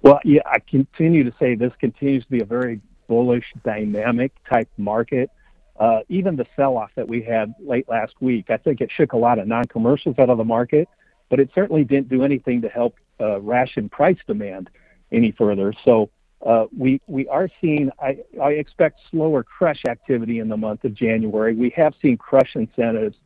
[0.03, 4.69] Well, yeah, I continue to say this continues to be a very bullish, dynamic type
[4.77, 5.31] market.
[5.79, 9.17] Uh, even the sell-off that we had late last week, I think it shook a
[9.17, 10.89] lot of non-commercials out of the market,
[11.31, 14.71] but it certainly didn't do anything to help uh, ration price demand
[15.13, 15.73] any further.
[15.85, 16.11] So
[16.45, 17.91] uh, we we are seeing.
[18.01, 21.55] I, I expect slower crush activity in the month of January.
[21.55, 23.17] We have seen crush incentives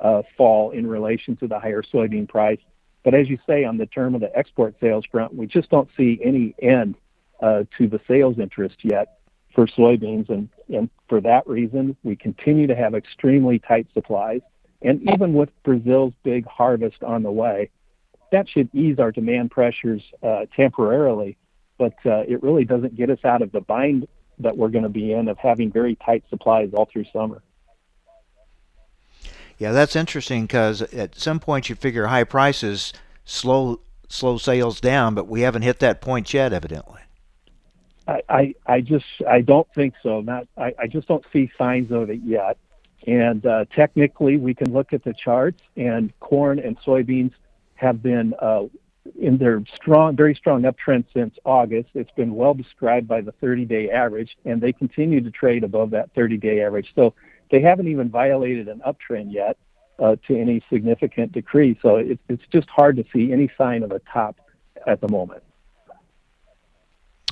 [0.00, 2.60] uh, fall in relation to the higher soybean price.
[3.04, 5.88] But as you say, on the term of the export sales front, we just don't
[5.96, 6.96] see any end
[7.40, 9.18] uh, to the sales interest yet
[9.54, 10.30] for soybeans.
[10.30, 14.40] And, and for that reason, we continue to have extremely tight supplies.
[14.82, 17.70] And even with Brazil's big harvest on the way,
[18.32, 21.36] that should ease our demand pressures uh, temporarily.
[21.78, 24.88] But uh, it really doesn't get us out of the bind that we're going to
[24.88, 27.42] be in of having very tight supplies all through summer.
[29.58, 32.92] Yeah, that's interesting because at some point you figure high prices
[33.24, 37.00] slow slow sales down, but we haven't hit that point yet, evidently.
[38.06, 40.20] I, I, I just I don't think so.
[40.20, 42.58] Not I, I just don't see signs of it yet.
[43.06, 47.32] And uh, technically, we can look at the charts, and corn and soybeans
[47.74, 48.64] have been uh,
[49.20, 51.90] in their strong, very strong uptrend since August.
[51.94, 56.14] It's been well described by the 30-day average, and they continue to trade above that
[56.14, 56.92] 30-day average.
[56.94, 57.12] So
[57.50, 59.56] they haven't even violated an uptrend yet
[59.98, 61.78] uh, to any significant degree.
[61.82, 64.36] So it, it's just hard to see any sign of a top
[64.86, 65.42] at the moment.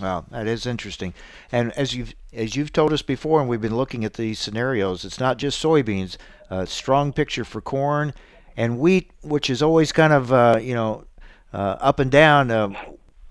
[0.01, 1.13] Wow, that is interesting.
[1.51, 5.05] And as you've as you've told us before, and we've been looking at these scenarios,
[5.05, 6.17] it's not just soybeans.
[6.51, 8.13] A strong picture for corn
[8.57, 11.05] and wheat, which is always kind of uh, you know
[11.53, 12.51] uh, up and down.
[12.51, 12.71] Uh,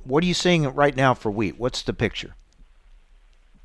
[0.04, 1.60] what are you seeing right now for wheat?
[1.60, 2.36] What's the picture?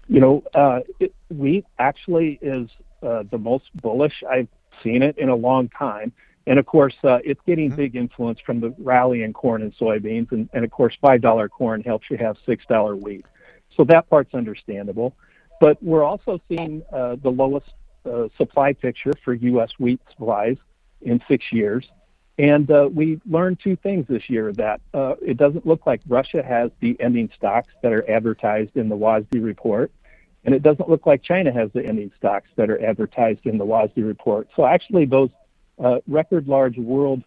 [0.08, 2.70] You know, uh, it, wheat actually is
[3.06, 4.48] uh, the most bullish I've
[4.82, 6.12] seen it in a long time.
[6.46, 7.76] And of course, uh, it's getting mm-hmm.
[7.76, 10.30] big influence from the rally in corn and soybeans.
[10.32, 13.24] And, and of course, $5 corn helps you have $6 wheat.
[13.76, 15.14] So that part's understandable.
[15.60, 17.70] But we're also seeing uh, the lowest
[18.04, 19.70] uh, supply picture for U.S.
[19.78, 20.56] wheat supplies
[21.00, 21.86] in six years.
[22.38, 26.42] And uh, we learned two things this year that uh, it doesn't look like Russia
[26.42, 29.90] has the ending stocks that are advertised in the WASDE report.
[30.46, 33.66] And it doesn't look like China has the ending stocks that are advertised in the
[33.66, 34.48] WASDE report.
[34.54, 35.30] So actually, those
[35.82, 37.24] uh, record large world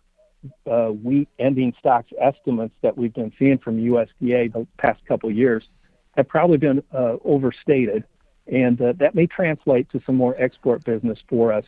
[0.65, 5.67] uh, wheat ending stocks estimates that we've been seeing from USDA the past couple years
[6.15, 8.05] have probably been uh, overstated,
[8.47, 11.65] and uh, that may translate to some more export business for us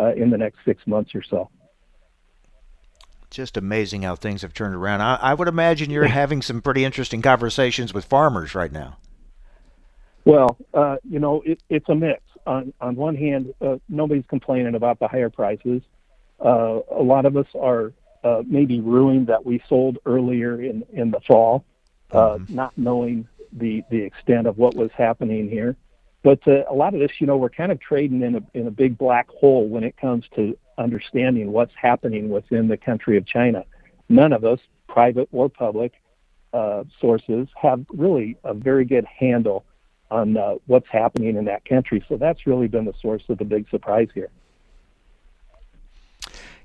[0.00, 1.50] uh, in the next six months or so.
[3.30, 5.02] Just amazing how things have turned around.
[5.02, 8.96] I, I would imagine you're having some pretty interesting conversations with farmers right now.
[10.26, 12.20] Well, uh, you know, it, it's a mix.
[12.46, 15.82] On on one hand, uh, nobody's complaining about the higher prices.
[16.44, 17.92] Uh, a lot of us are
[18.24, 21.64] uh, maybe ruined that we sold earlier in in the fall,
[22.10, 22.54] uh, mm-hmm.
[22.54, 25.76] not knowing the the extent of what was happening here.
[26.24, 28.66] But uh, a lot of this, you know, we're kind of trading in a in
[28.66, 33.26] a big black hole when it comes to understanding what's happening within the country of
[33.26, 33.64] China.
[34.08, 34.58] None of us,
[34.88, 35.92] private or public
[36.52, 39.64] uh, sources, have really a very good handle
[40.10, 42.04] on uh, what's happening in that country.
[42.08, 44.30] So that's really been the source of the big surprise here.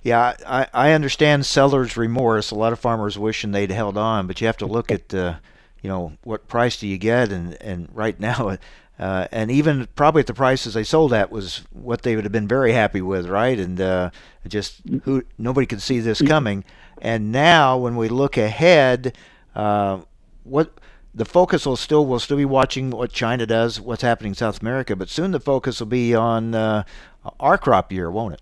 [0.03, 2.49] Yeah, I, I understand sellers' remorse.
[2.49, 5.35] A lot of farmers wishing they'd held on, but you have to look at, uh,
[5.81, 8.57] you know, what price do you get, and and right now,
[8.99, 12.31] uh, and even probably at the prices they sold at was what they would have
[12.31, 13.59] been very happy with, right?
[13.59, 14.09] And uh,
[14.47, 16.63] just who nobody could see this coming.
[17.01, 19.17] And now, when we look ahead,
[19.55, 20.01] uh,
[20.43, 20.71] what
[21.13, 24.61] the focus will still will still be watching what China does, what's happening in South
[24.61, 26.83] America, but soon the focus will be on uh,
[27.39, 28.41] our crop year, won't it?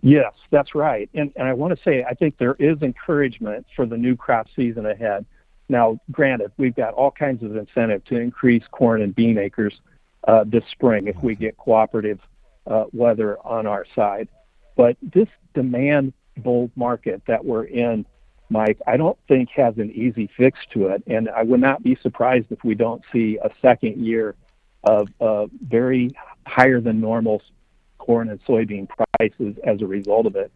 [0.00, 1.10] Yes, that's right.
[1.14, 4.46] And, and I want to say I think there is encouragement for the new crop
[4.54, 5.26] season ahead.
[5.68, 9.74] Now, granted, we've got all kinds of incentive to increase corn and bean acres
[10.26, 12.20] uh, this spring if we get cooperative
[12.66, 14.28] uh, weather on our side.
[14.76, 18.06] But this demand bull market that we're in
[18.50, 21.96] Mike, I don't think has an easy fix to it, and I would not be
[22.02, 24.34] surprised if we don't see a second year
[24.84, 26.10] of uh, very
[26.46, 27.42] higher than normal
[27.98, 28.88] corn and soybean
[29.18, 30.50] prices as a result of it.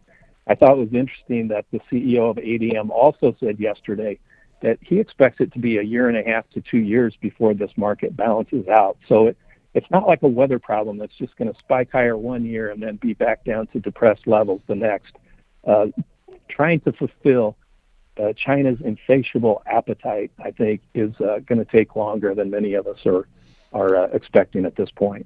[0.47, 4.19] I thought it was interesting that the CEO of ADM also said yesterday
[4.61, 7.53] that he expects it to be a year and a half to two years before
[7.53, 8.97] this market balances out.
[9.07, 9.37] So it,
[9.73, 12.81] it's not like a weather problem that's just going to spike higher one year and
[12.81, 15.15] then be back down to depressed levels the next.
[15.65, 15.87] Uh,
[16.49, 17.55] trying to fulfill
[18.21, 22.87] uh, China's insatiable appetite, I think, is uh, going to take longer than many of
[22.87, 23.27] us are
[23.71, 25.25] are uh, expecting at this point.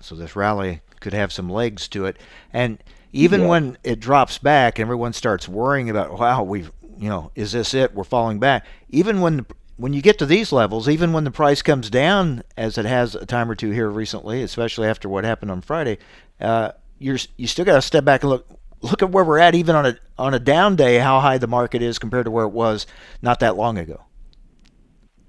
[0.00, 2.16] So this rally could have some legs to it,
[2.52, 3.48] and even yeah.
[3.48, 7.94] when it drops back, everyone starts worrying about, wow, we've, you know, is this it?
[7.94, 8.66] We're falling back.
[8.90, 12.78] Even when when you get to these levels, even when the price comes down, as
[12.78, 15.98] it has a time or two here recently, especially after what happened on Friday,
[16.40, 19.54] uh, you're you still got to step back and look look at where we're at
[19.54, 22.44] even on a on a down day how high the market is compared to where
[22.44, 22.86] it was
[23.22, 24.02] not that long ago.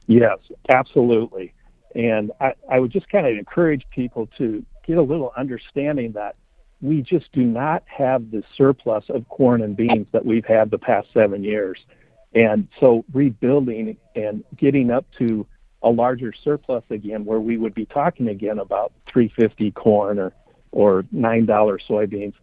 [0.08, 0.38] Yes
[0.70, 1.54] absolutely.
[1.96, 6.36] And i, I would just kind of encourage people to get a little understanding that
[6.82, 10.78] we just do not have the surplus of corn and beans that we've had the
[10.78, 11.78] past seven years.
[12.34, 15.46] And so rebuilding and getting up to
[15.82, 20.34] a larger surplus again where we would be talking again about 350 corn or
[20.72, 22.34] or nine dollar soybeans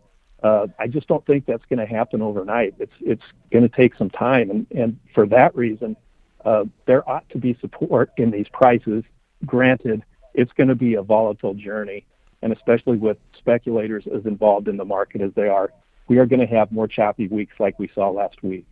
[0.47, 2.75] uh, I just don't think that's going to happen overnight.
[2.79, 5.97] It's it's going to take some time, and and for that reason,
[6.45, 9.03] uh, there ought to be support in these prices.
[9.45, 12.07] Granted, it's going to be a volatile journey,
[12.43, 15.73] and especially with speculators as involved in the market as they are,
[16.09, 18.67] we are going to have more choppy weeks like we saw last week.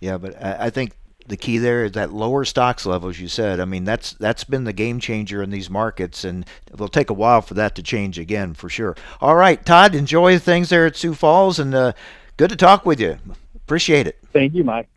[0.00, 0.92] Yeah, but I think
[1.26, 3.60] the key there is that lower stocks levels you said.
[3.60, 7.14] I mean, that's that's been the game changer in these markets, and it'll take a
[7.14, 8.96] while for that to change again, for sure.
[9.20, 11.92] All right, Todd, enjoy things there at Sioux Falls, and uh,
[12.36, 13.18] good to talk with you.
[13.54, 14.18] Appreciate it.
[14.32, 14.88] Thank you, Mike.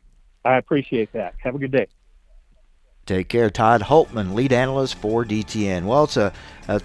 [0.44, 1.36] I appreciate that.
[1.40, 1.88] Have a good day.
[3.06, 5.86] Take care, Todd Hultman lead analyst for DTN.
[5.86, 6.34] Well, it's a,
[6.68, 6.82] a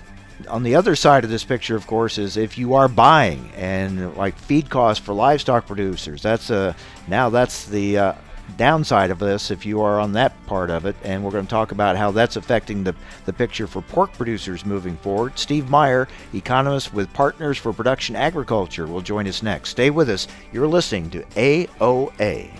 [0.49, 4.15] on the other side of this picture, of course, is if you are buying and
[4.17, 6.23] like feed costs for livestock producers.
[6.23, 6.75] That's a
[7.09, 8.13] now that's the uh,
[8.51, 11.51] downside of this if you are on that part of it, and we're going to
[11.51, 12.95] talk about how that's affecting the,
[13.25, 15.39] the picture for pork producers moving forward.
[15.39, 19.71] Steve Meyer, economist with Partners for Production Agriculture, will join us next.
[19.71, 20.29] Stay with us.
[20.53, 22.51] You're listening to AOA.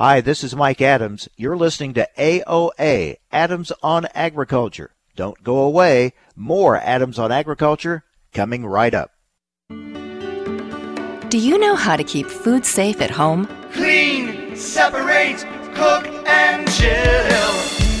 [0.00, 1.28] Hi, this is Mike Adams.
[1.36, 4.94] You're listening to AOA, Adams on Agriculture.
[5.14, 6.14] Don't go away.
[6.34, 9.10] More Adams on Agriculture coming right up.
[11.30, 13.46] Do you know how to keep food safe at home?
[13.72, 17.52] Clean, separate, cook, and chill.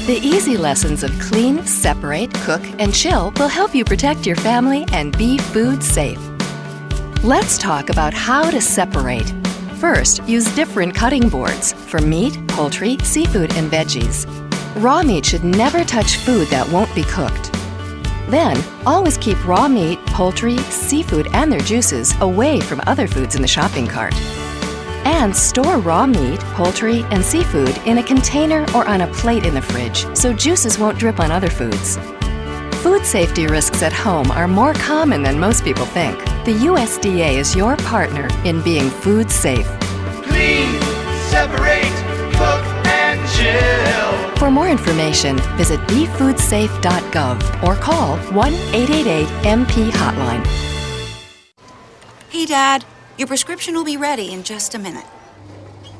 [0.08, 4.84] The easy lessons of clean, separate, cook, and chill will help you protect your family
[4.92, 6.18] and be food safe.
[7.22, 9.32] Let's talk about how to separate.
[9.78, 14.26] First, use different cutting boards for meat, poultry, seafood, and veggies.
[14.82, 17.59] Raw meat should never touch food that won't be cooked.
[18.30, 23.42] Then, always keep raw meat, poultry, seafood, and their juices away from other foods in
[23.42, 24.14] the shopping cart.
[25.04, 29.54] And store raw meat, poultry, and seafood in a container or on a plate in
[29.54, 31.98] the fridge so juices won't drip on other foods.
[32.82, 36.16] Food safety risks at home are more common than most people think.
[36.44, 39.66] The USDA is your partner in being food safe.
[40.22, 40.80] Clean,
[41.30, 41.96] separate,
[42.36, 44.09] cook, and chill.
[44.40, 50.46] For more information, visit befoodsafe.gov or call 1 888 MP Hotline.
[52.30, 52.86] Hey, Dad,
[53.18, 55.04] your prescription will be ready in just a minute.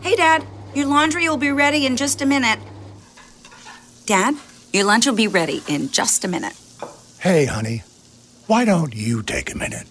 [0.01, 2.59] Hey, Dad, your laundry will be ready in just a minute.
[4.07, 4.37] Dad,
[4.73, 6.55] your lunch will be ready in just a minute.
[7.19, 7.83] Hey, honey,
[8.47, 9.87] why don't you take a minute?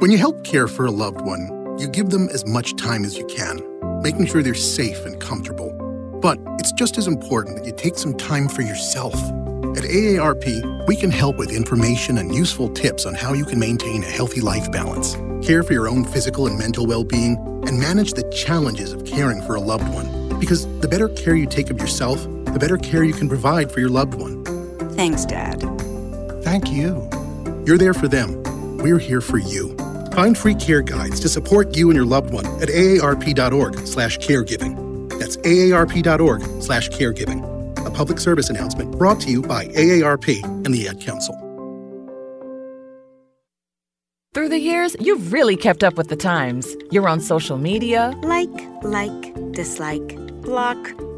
[0.00, 3.16] When you help care for a loved one, you give them as much time as
[3.16, 3.62] you can,
[4.02, 5.71] making sure they're safe and comfortable.
[6.22, 9.14] But it's just as important that you take some time for yourself.
[9.76, 14.04] At AARP, we can help with information and useful tips on how you can maintain
[14.04, 18.12] a healthy life balance, care for your own physical and mental well being, and manage
[18.12, 20.38] the challenges of caring for a loved one.
[20.38, 23.80] Because the better care you take of yourself, the better care you can provide for
[23.80, 24.44] your loved one.
[24.94, 25.60] Thanks, Dad.
[26.44, 27.08] Thank you.
[27.66, 28.40] You're there for them.
[28.78, 29.76] We're here for you.
[30.12, 34.91] Find free care guides to support you and your loved one at aarp.org slash caregiving.
[35.22, 37.46] That's aarp.org slash caregiving.
[37.86, 41.36] A public service announcement brought to you by AARP and the Ad Council.
[44.34, 46.74] Through the years, you've really kept up with the times.
[46.90, 48.18] You're on social media.
[48.22, 48.50] Like,
[48.82, 50.76] like, dislike, block.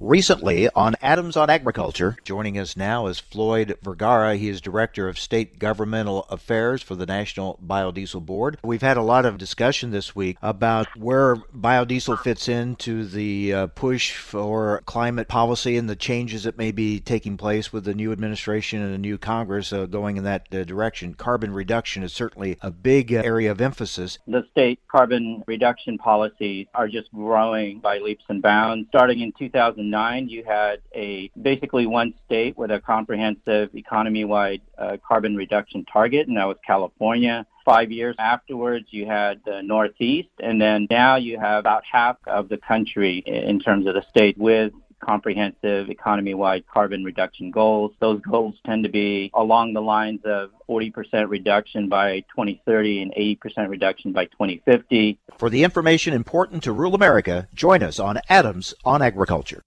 [0.00, 4.36] Recently on Adams on Agriculture, joining us now is Floyd Vergara.
[4.36, 8.58] He is Director of State Governmental Affairs for the National Biodiesel Board.
[8.62, 13.66] We've had a lot of discussion this week about where biodiesel fits into the uh,
[13.66, 18.12] push for climate policy and the changes that may be taking place with the new
[18.12, 21.14] administration and the new Congress uh, going in that uh, direction.
[21.14, 24.20] Carbon reduction is certainly a big area of emphasis.
[24.28, 28.86] The state carbon reduction policies are just growing by leaps and bounds.
[28.90, 34.96] Starting in 2000 2009, you had a basically one state with a comprehensive economy-wide uh,
[35.06, 37.46] carbon reduction target, and that was California.
[37.64, 42.48] Five years afterwards, you had the Northeast, and then now you have about half of
[42.48, 47.92] the country in terms of the state with comprehensive economy-wide carbon reduction goals.
[48.00, 53.68] Those goals tend to be along the lines of 40% reduction by 2030 and 80%
[53.68, 55.18] reduction by 2050.
[55.36, 59.62] For the information important to rural America, join us on Adams on Agriculture.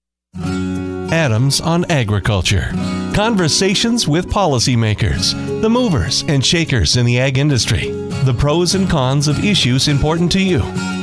[1.12, 2.70] Adams on Agriculture.
[3.14, 7.90] Conversations with policymakers, the movers and shakers in the ag industry,
[8.24, 10.60] the pros and cons of issues important to you,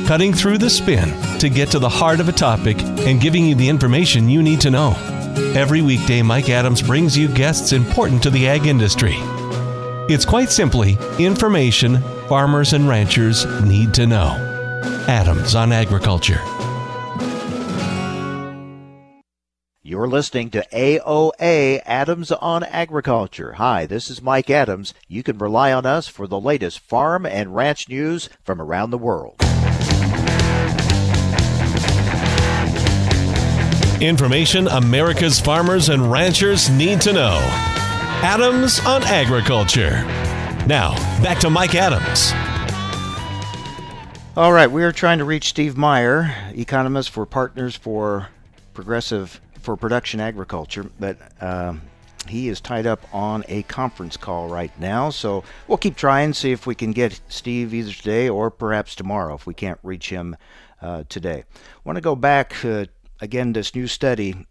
[0.08, 1.08] cutting through the spin
[1.38, 4.60] to get to the heart of a topic and giving you the information you need
[4.60, 4.94] to know.
[5.54, 9.14] Every weekday, Mike Adams brings you guests important to the ag industry.
[10.12, 14.34] It's quite simply information farmers and ranchers need to know.
[15.06, 16.40] Adams on Agriculture.
[20.00, 23.52] You're listening to AOA Adams on Agriculture.
[23.58, 24.94] Hi, this is Mike Adams.
[25.08, 28.96] You can rely on us for the latest farm and ranch news from around the
[28.96, 29.34] world.
[34.00, 37.38] Information America's farmers and ranchers need to know.
[38.22, 40.02] Adams on Agriculture.
[40.66, 42.32] Now, back to Mike Adams.
[44.34, 48.28] All right, we are trying to reach Steve Meyer, economist for Partners for
[48.72, 51.82] Progressive for Production Agriculture, but um,
[52.28, 55.10] he is tied up on a conference call right now.
[55.10, 59.34] So we'll keep trying, see if we can get Steve either today or perhaps tomorrow
[59.34, 60.36] if we can't reach him
[60.82, 61.44] uh, today.
[61.54, 62.86] I want to go back uh,
[63.20, 64.46] again this new study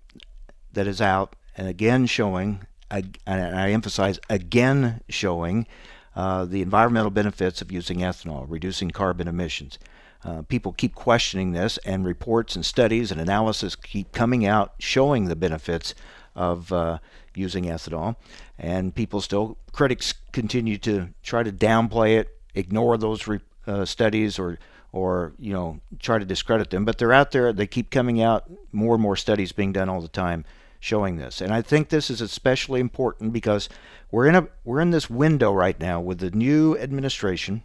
[0.73, 5.67] that is out and again showing, and I emphasize again showing
[6.15, 9.77] uh, the environmental benefits of using ethanol, reducing carbon emissions.
[10.23, 15.25] Uh, people keep questioning this, and reports and studies and analysis keep coming out showing
[15.25, 15.95] the benefits
[16.35, 16.99] of uh,
[17.35, 18.15] using ethanol.
[18.57, 24.37] And people still, critics continue to try to downplay it, ignore those re- uh, studies,
[24.37, 24.59] or
[24.91, 26.83] or you know try to discredit them.
[26.83, 27.53] But they're out there.
[27.53, 28.49] They keep coming out.
[28.71, 30.43] More and more studies being done all the time
[30.79, 31.41] showing this.
[31.41, 33.69] And I think this is especially important because
[34.11, 37.63] we're in a we're in this window right now with the new administration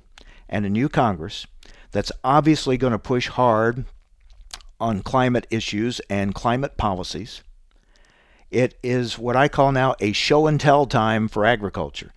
[0.49, 1.47] and a new Congress
[1.95, 3.85] that's obviously going to push hard
[4.81, 7.41] on climate issues and climate policies.
[8.51, 12.13] It is what I call now a show and tell time for agriculture.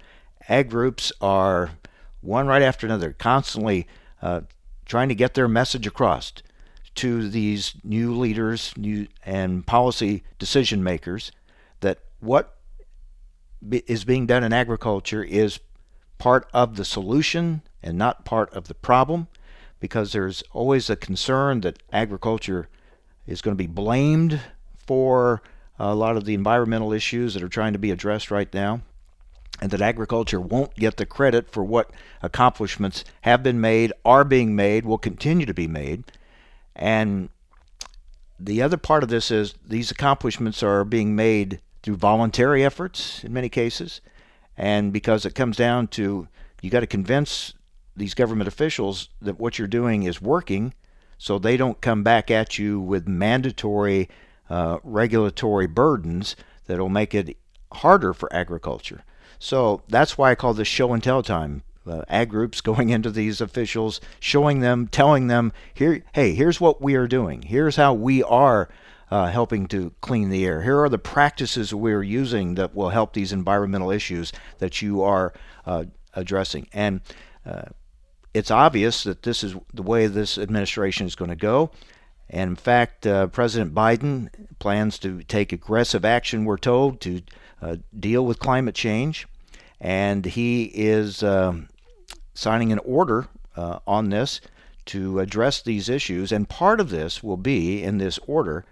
[0.49, 1.73] Ag groups are
[2.21, 3.85] one right after another, constantly
[4.19, 4.41] uh,
[4.85, 6.33] trying to get their message across
[6.95, 11.31] to these new leaders new, and policy decision makers
[11.81, 12.57] that what
[13.71, 15.59] is being done in agriculture is
[16.17, 19.27] part of the solution and not part of the problem
[19.79, 22.67] because there's always a concern that agriculture
[23.25, 24.41] is going to be blamed
[24.75, 25.41] for
[25.77, 28.81] a lot of the environmental issues that are trying to be addressed right now
[29.61, 34.55] and that agriculture won't get the credit for what accomplishments have been made, are being
[34.55, 36.03] made, will continue to be made.
[36.75, 37.29] And
[38.39, 43.33] the other part of this is these accomplishments are being made through voluntary efforts in
[43.33, 44.01] many cases.
[44.55, 46.27] And because it comes down to
[46.61, 47.53] you got to convince
[47.97, 50.73] these government officials that what you're doing is working
[51.17, 54.07] so they don't come back at you with mandatory
[54.49, 56.35] uh, regulatory burdens
[56.67, 57.37] that will make it
[57.73, 59.03] harder for agriculture.
[59.39, 63.11] So that's why I call this show and tell time uh, ag groups going into
[63.11, 67.43] these officials, showing them, telling them, here, hey, here's what we are doing.
[67.43, 68.69] Here's how we are
[69.09, 70.63] uh, helping to clean the air.
[70.63, 75.33] Here are the practices we're using that will help these environmental issues that you are
[75.65, 76.67] uh, addressing.
[76.73, 77.01] And
[77.45, 77.69] uh,
[78.37, 81.71] it's obvious that this is the way this administration is going to go.
[82.29, 84.29] And in fact, uh, President Biden
[84.59, 87.21] plans to take aggressive action, we're told, to
[87.61, 89.27] uh, deal with climate change.
[89.79, 91.69] And he is um,
[92.33, 94.41] signing an order uh, on this
[94.87, 96.31] to address these issues.
[96.31, 98.65] And part of this will be, in this order,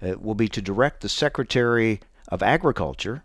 [0.00, 3.24] it will be to direct the Secretary of Agriculture,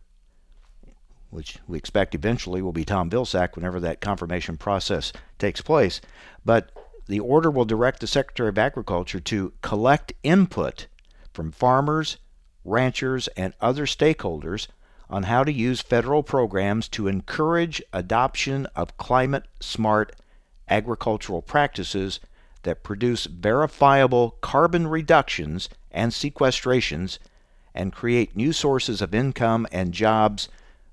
[1.29, 6.01] which we expect eventually will be Tom Vilsack whenever that confirmation process takes place.
[6.43, 6.71] But
[7.07, 10.87] the order will direct the Secretary of Agriculture to collect input
[11.33, 12.17] from farmers,
[12.63, 14.67] ranchers, and other stakeholders
[15.09, 20.15] on how to use federal programs to encourage adoption of climate smart
[20.69, 22.19] agricultural practices
[22.63, 27.17] that produce verifiable carbon reductions and sequestrations
[27.73, 30.49] and create new sources of income and jobs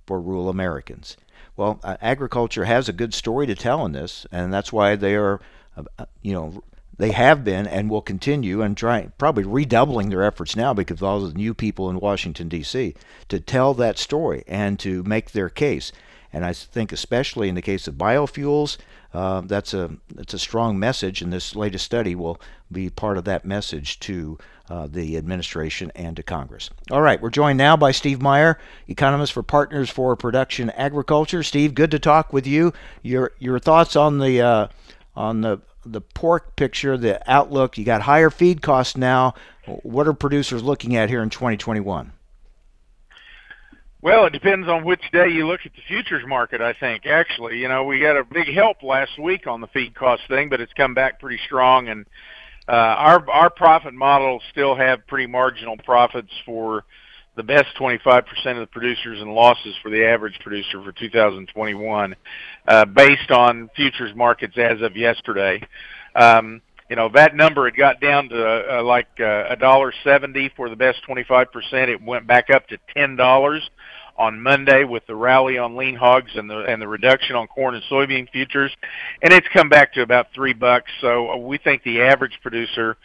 [0.06, 1.16] for rural Americans.
[1.56, 5.14] Well, uh, agriculture has a good story to tell in this, and that's why they
[5.14, 5.40] are,
[5.76, 6.62] uh, uh you know,
[6.98, 11.02] they have been and will continue and try probably redoubling their efforts now because of
[11.02, 12.94] all the new people in Washington D.C.
[13.28, 15.92] to tell that story and to make their case.
[16.32, 18.78] And I think especially in the case of biofuels,
[19.14, 22.40] uh, that's a that's a strong message, and this latest study will
[22.70, 24.36] be part of that message to
[24.68, 26.70] uh, the administration and to Congress.
[26.90, 28.58] All right, we're joined now by Steve Meyer,
[28.88, 31.42] economist for Partners for Production Agriculture.
[31.42, 32.72] Steve, good to talk with you.
[33.02, 34.68] Your your thoughts on the uh,
[35.14, 37.78] on the the pork picture, the outlook.
[37.78, 39.34] You got higher feed costs now.
[39.82, 42.12] What are producers looking at here in 2021?
[44.02, 47.06] Well, it depends on which day you look at the futures market, I think.
[47.06, 50.48] Actually, you know, we got a big help last week on the feed cost thing,
[50.48, 52.06] but it's come back pretty strong and
[52.74, 56.84] our our profit models still have pretty marginal profits for
[57.36, 62.16] the best 25% of the producers and losses for the average producer for 2021
[62.66, 65.60] uh, based on futures markets as of yesterday.
[66.14, 70.50] Um, you know that number had got down to uh, like uh, a dollar seventy
[70.56, 71.46] for the best 25%.
[71.72, 73.68] It went back up to ten dollars
[74.18, 77.74] on Monday with the rally on lean hogs and the and the reduction on corn
[77.74, 78.74] and soybean futures,
[79.22, 80.90] and it's come back to about three bucks.
[81.00, 82.96] So we think the average producer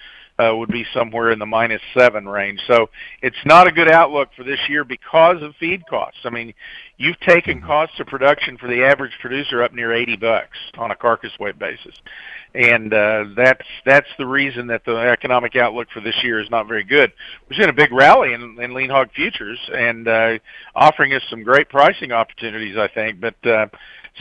[0.42, 2.60] uh, would be somewhere in the minus seven range.
[2.68, 2.90] So
[3.22, 6.20] it's not a good outlook for this year because of feed costs.
[6.24, 6.54] I mean,
[6.98, 7.68] you've taken Mm-hmm.
[7.68, 11.60] costs of production for the average producer up near 80 bucks on a carcass weight
[11.60, 11.94] basis,
[12.56, 16.68] and uh, that's that's the reason that the economic outlook for this year is not
[16.68, 17.12] very good.
[17.50, 20.40] We've seen a big rally in, in lean hog futures and uh,
[20.76, 23.36] offering us some great pricing opportunities, I think, but.
[23.46, 23.68] Uh,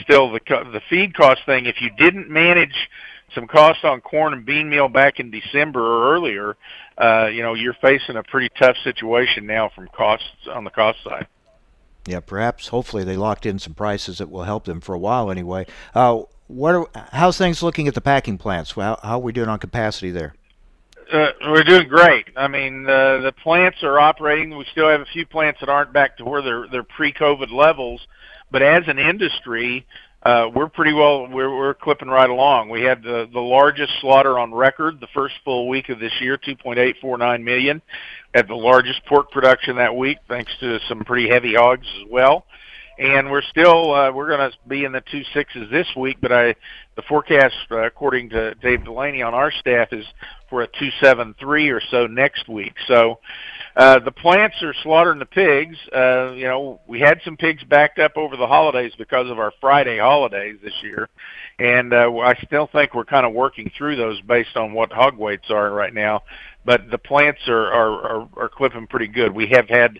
[0.03, 1.65] Still, the the feed cost thing.
[1.65, 2.89] If you didn't manage
[3.33, 6.57] some costs on corn and bean meal back in December or earlier,
[6.97, 11.03] uh, you know, you're facing a pretty tough situation now from costs on the cost
[11.03, 11.27] side.
[12.07, 12.69] Yeah, perhaps.
[12.69, 15.67] Hopefully, they locked in some prices that will help them for a while anyway.
[15.93, 16.75] Uh, what?
[16.75, 18.71] Are, how's things looking at the packing plants?
[18.71, 20.33] How, how are we doing on capacity there?
[21.11, 22.27] Uh, we're doing great.
[22.37, 24.55] I mean, uh, the plants are operating.
[24.55, 28.01] We still have a few plants that aren't back to where they're pre-COVID levels,
[28.49, 29.85] but as an industry,
[30.23, 31.27] Uh, we're pretty well.
[31.27, 32.69] We're we're clipping right along.
[32.69, 36.37] We had the the largest slaughter on record the first full week of this year,
[36.37, 37.81] 2.849 million.
[38.35, 42.45] Had the largest pork production that week, thanks to some pretty heavy hogs as well.
[42.99, 46.31] And we're still uh, we're going to be in the two sixes this week, but
[46.31, 46.55] I
[46.95, 50.05] the forecast uh, according to Dave Delaney on our staff is
[50.49, 52.73] for a two seven three or so next week.
[52.87, 53.19] So
[53.75, 55.77] uh, the plants are slaughtering the pigs.
[55.95, 59.53] Uh, you know, we had some pigs backed up over the holidays because of our
[59.61, 61.07] Friday holidays this year,
[61.59, 65.17] and uh, I still think we're kind of working through those based on what hog
[65.17, 66.23] weights are right now.
[66.65, 69.33] But the plants are are, are, are clipping pretty good.
[69.33, 69.99] We have had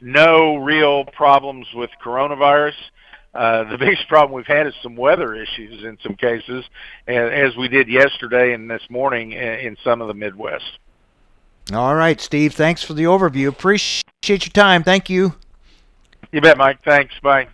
[0.00, 2.74] no real problems with coronavirus.
[3.34, 6.64] Uh, the biggest problem we've had is some weather issues in some cases,
[7.06, 10.78] as we did yesterday and this morning in some of the Midwest.
[11.72, 12.54] All right, Steve.
[12.54, 13.48] Thanks for the overview.
[13.48, 14.84] Appreciate your time.
[14.84, 15.34] Thank you.
[16.32, 16.78] You bet, Mike.
[16.84, 17.14] Thanks.
[17.22, 17.48] Bye.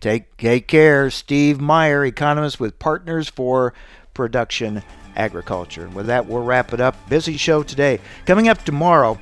[0.00, 3.72] Take take care, Steve Meyer, economist with Partners for
[4.12, 4.82] Production
[5.16, 5.84] Agriculture.
[5.84, 6.96] And with that, we'll wrap it up.
[7.08, 8.00] Busy show today.
[8.26, 9.18] Coming up tomorrow,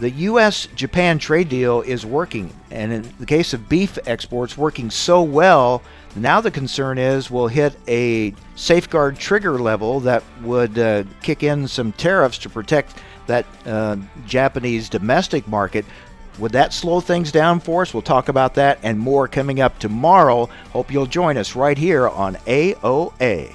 [0.00, 0.68] the U.S.
[0.74, 5.82] Japan trade deal is working, and in the case of beef exports, working so well.
[6.14, 11.68] Now the concern is we'll hit a safeguard trigger level that would uh, kick in
[11.68, 12.94] some tariffs to protect
[13.26, 15.84] that uh, Japanese domestic market.
[16.38, 17.94] Would that slow things down for us?
[17.94, 20.46] We'll talk about that and more coming up tomorrow.
[20.72, 23.54] Hope you'll join us right here on AOA.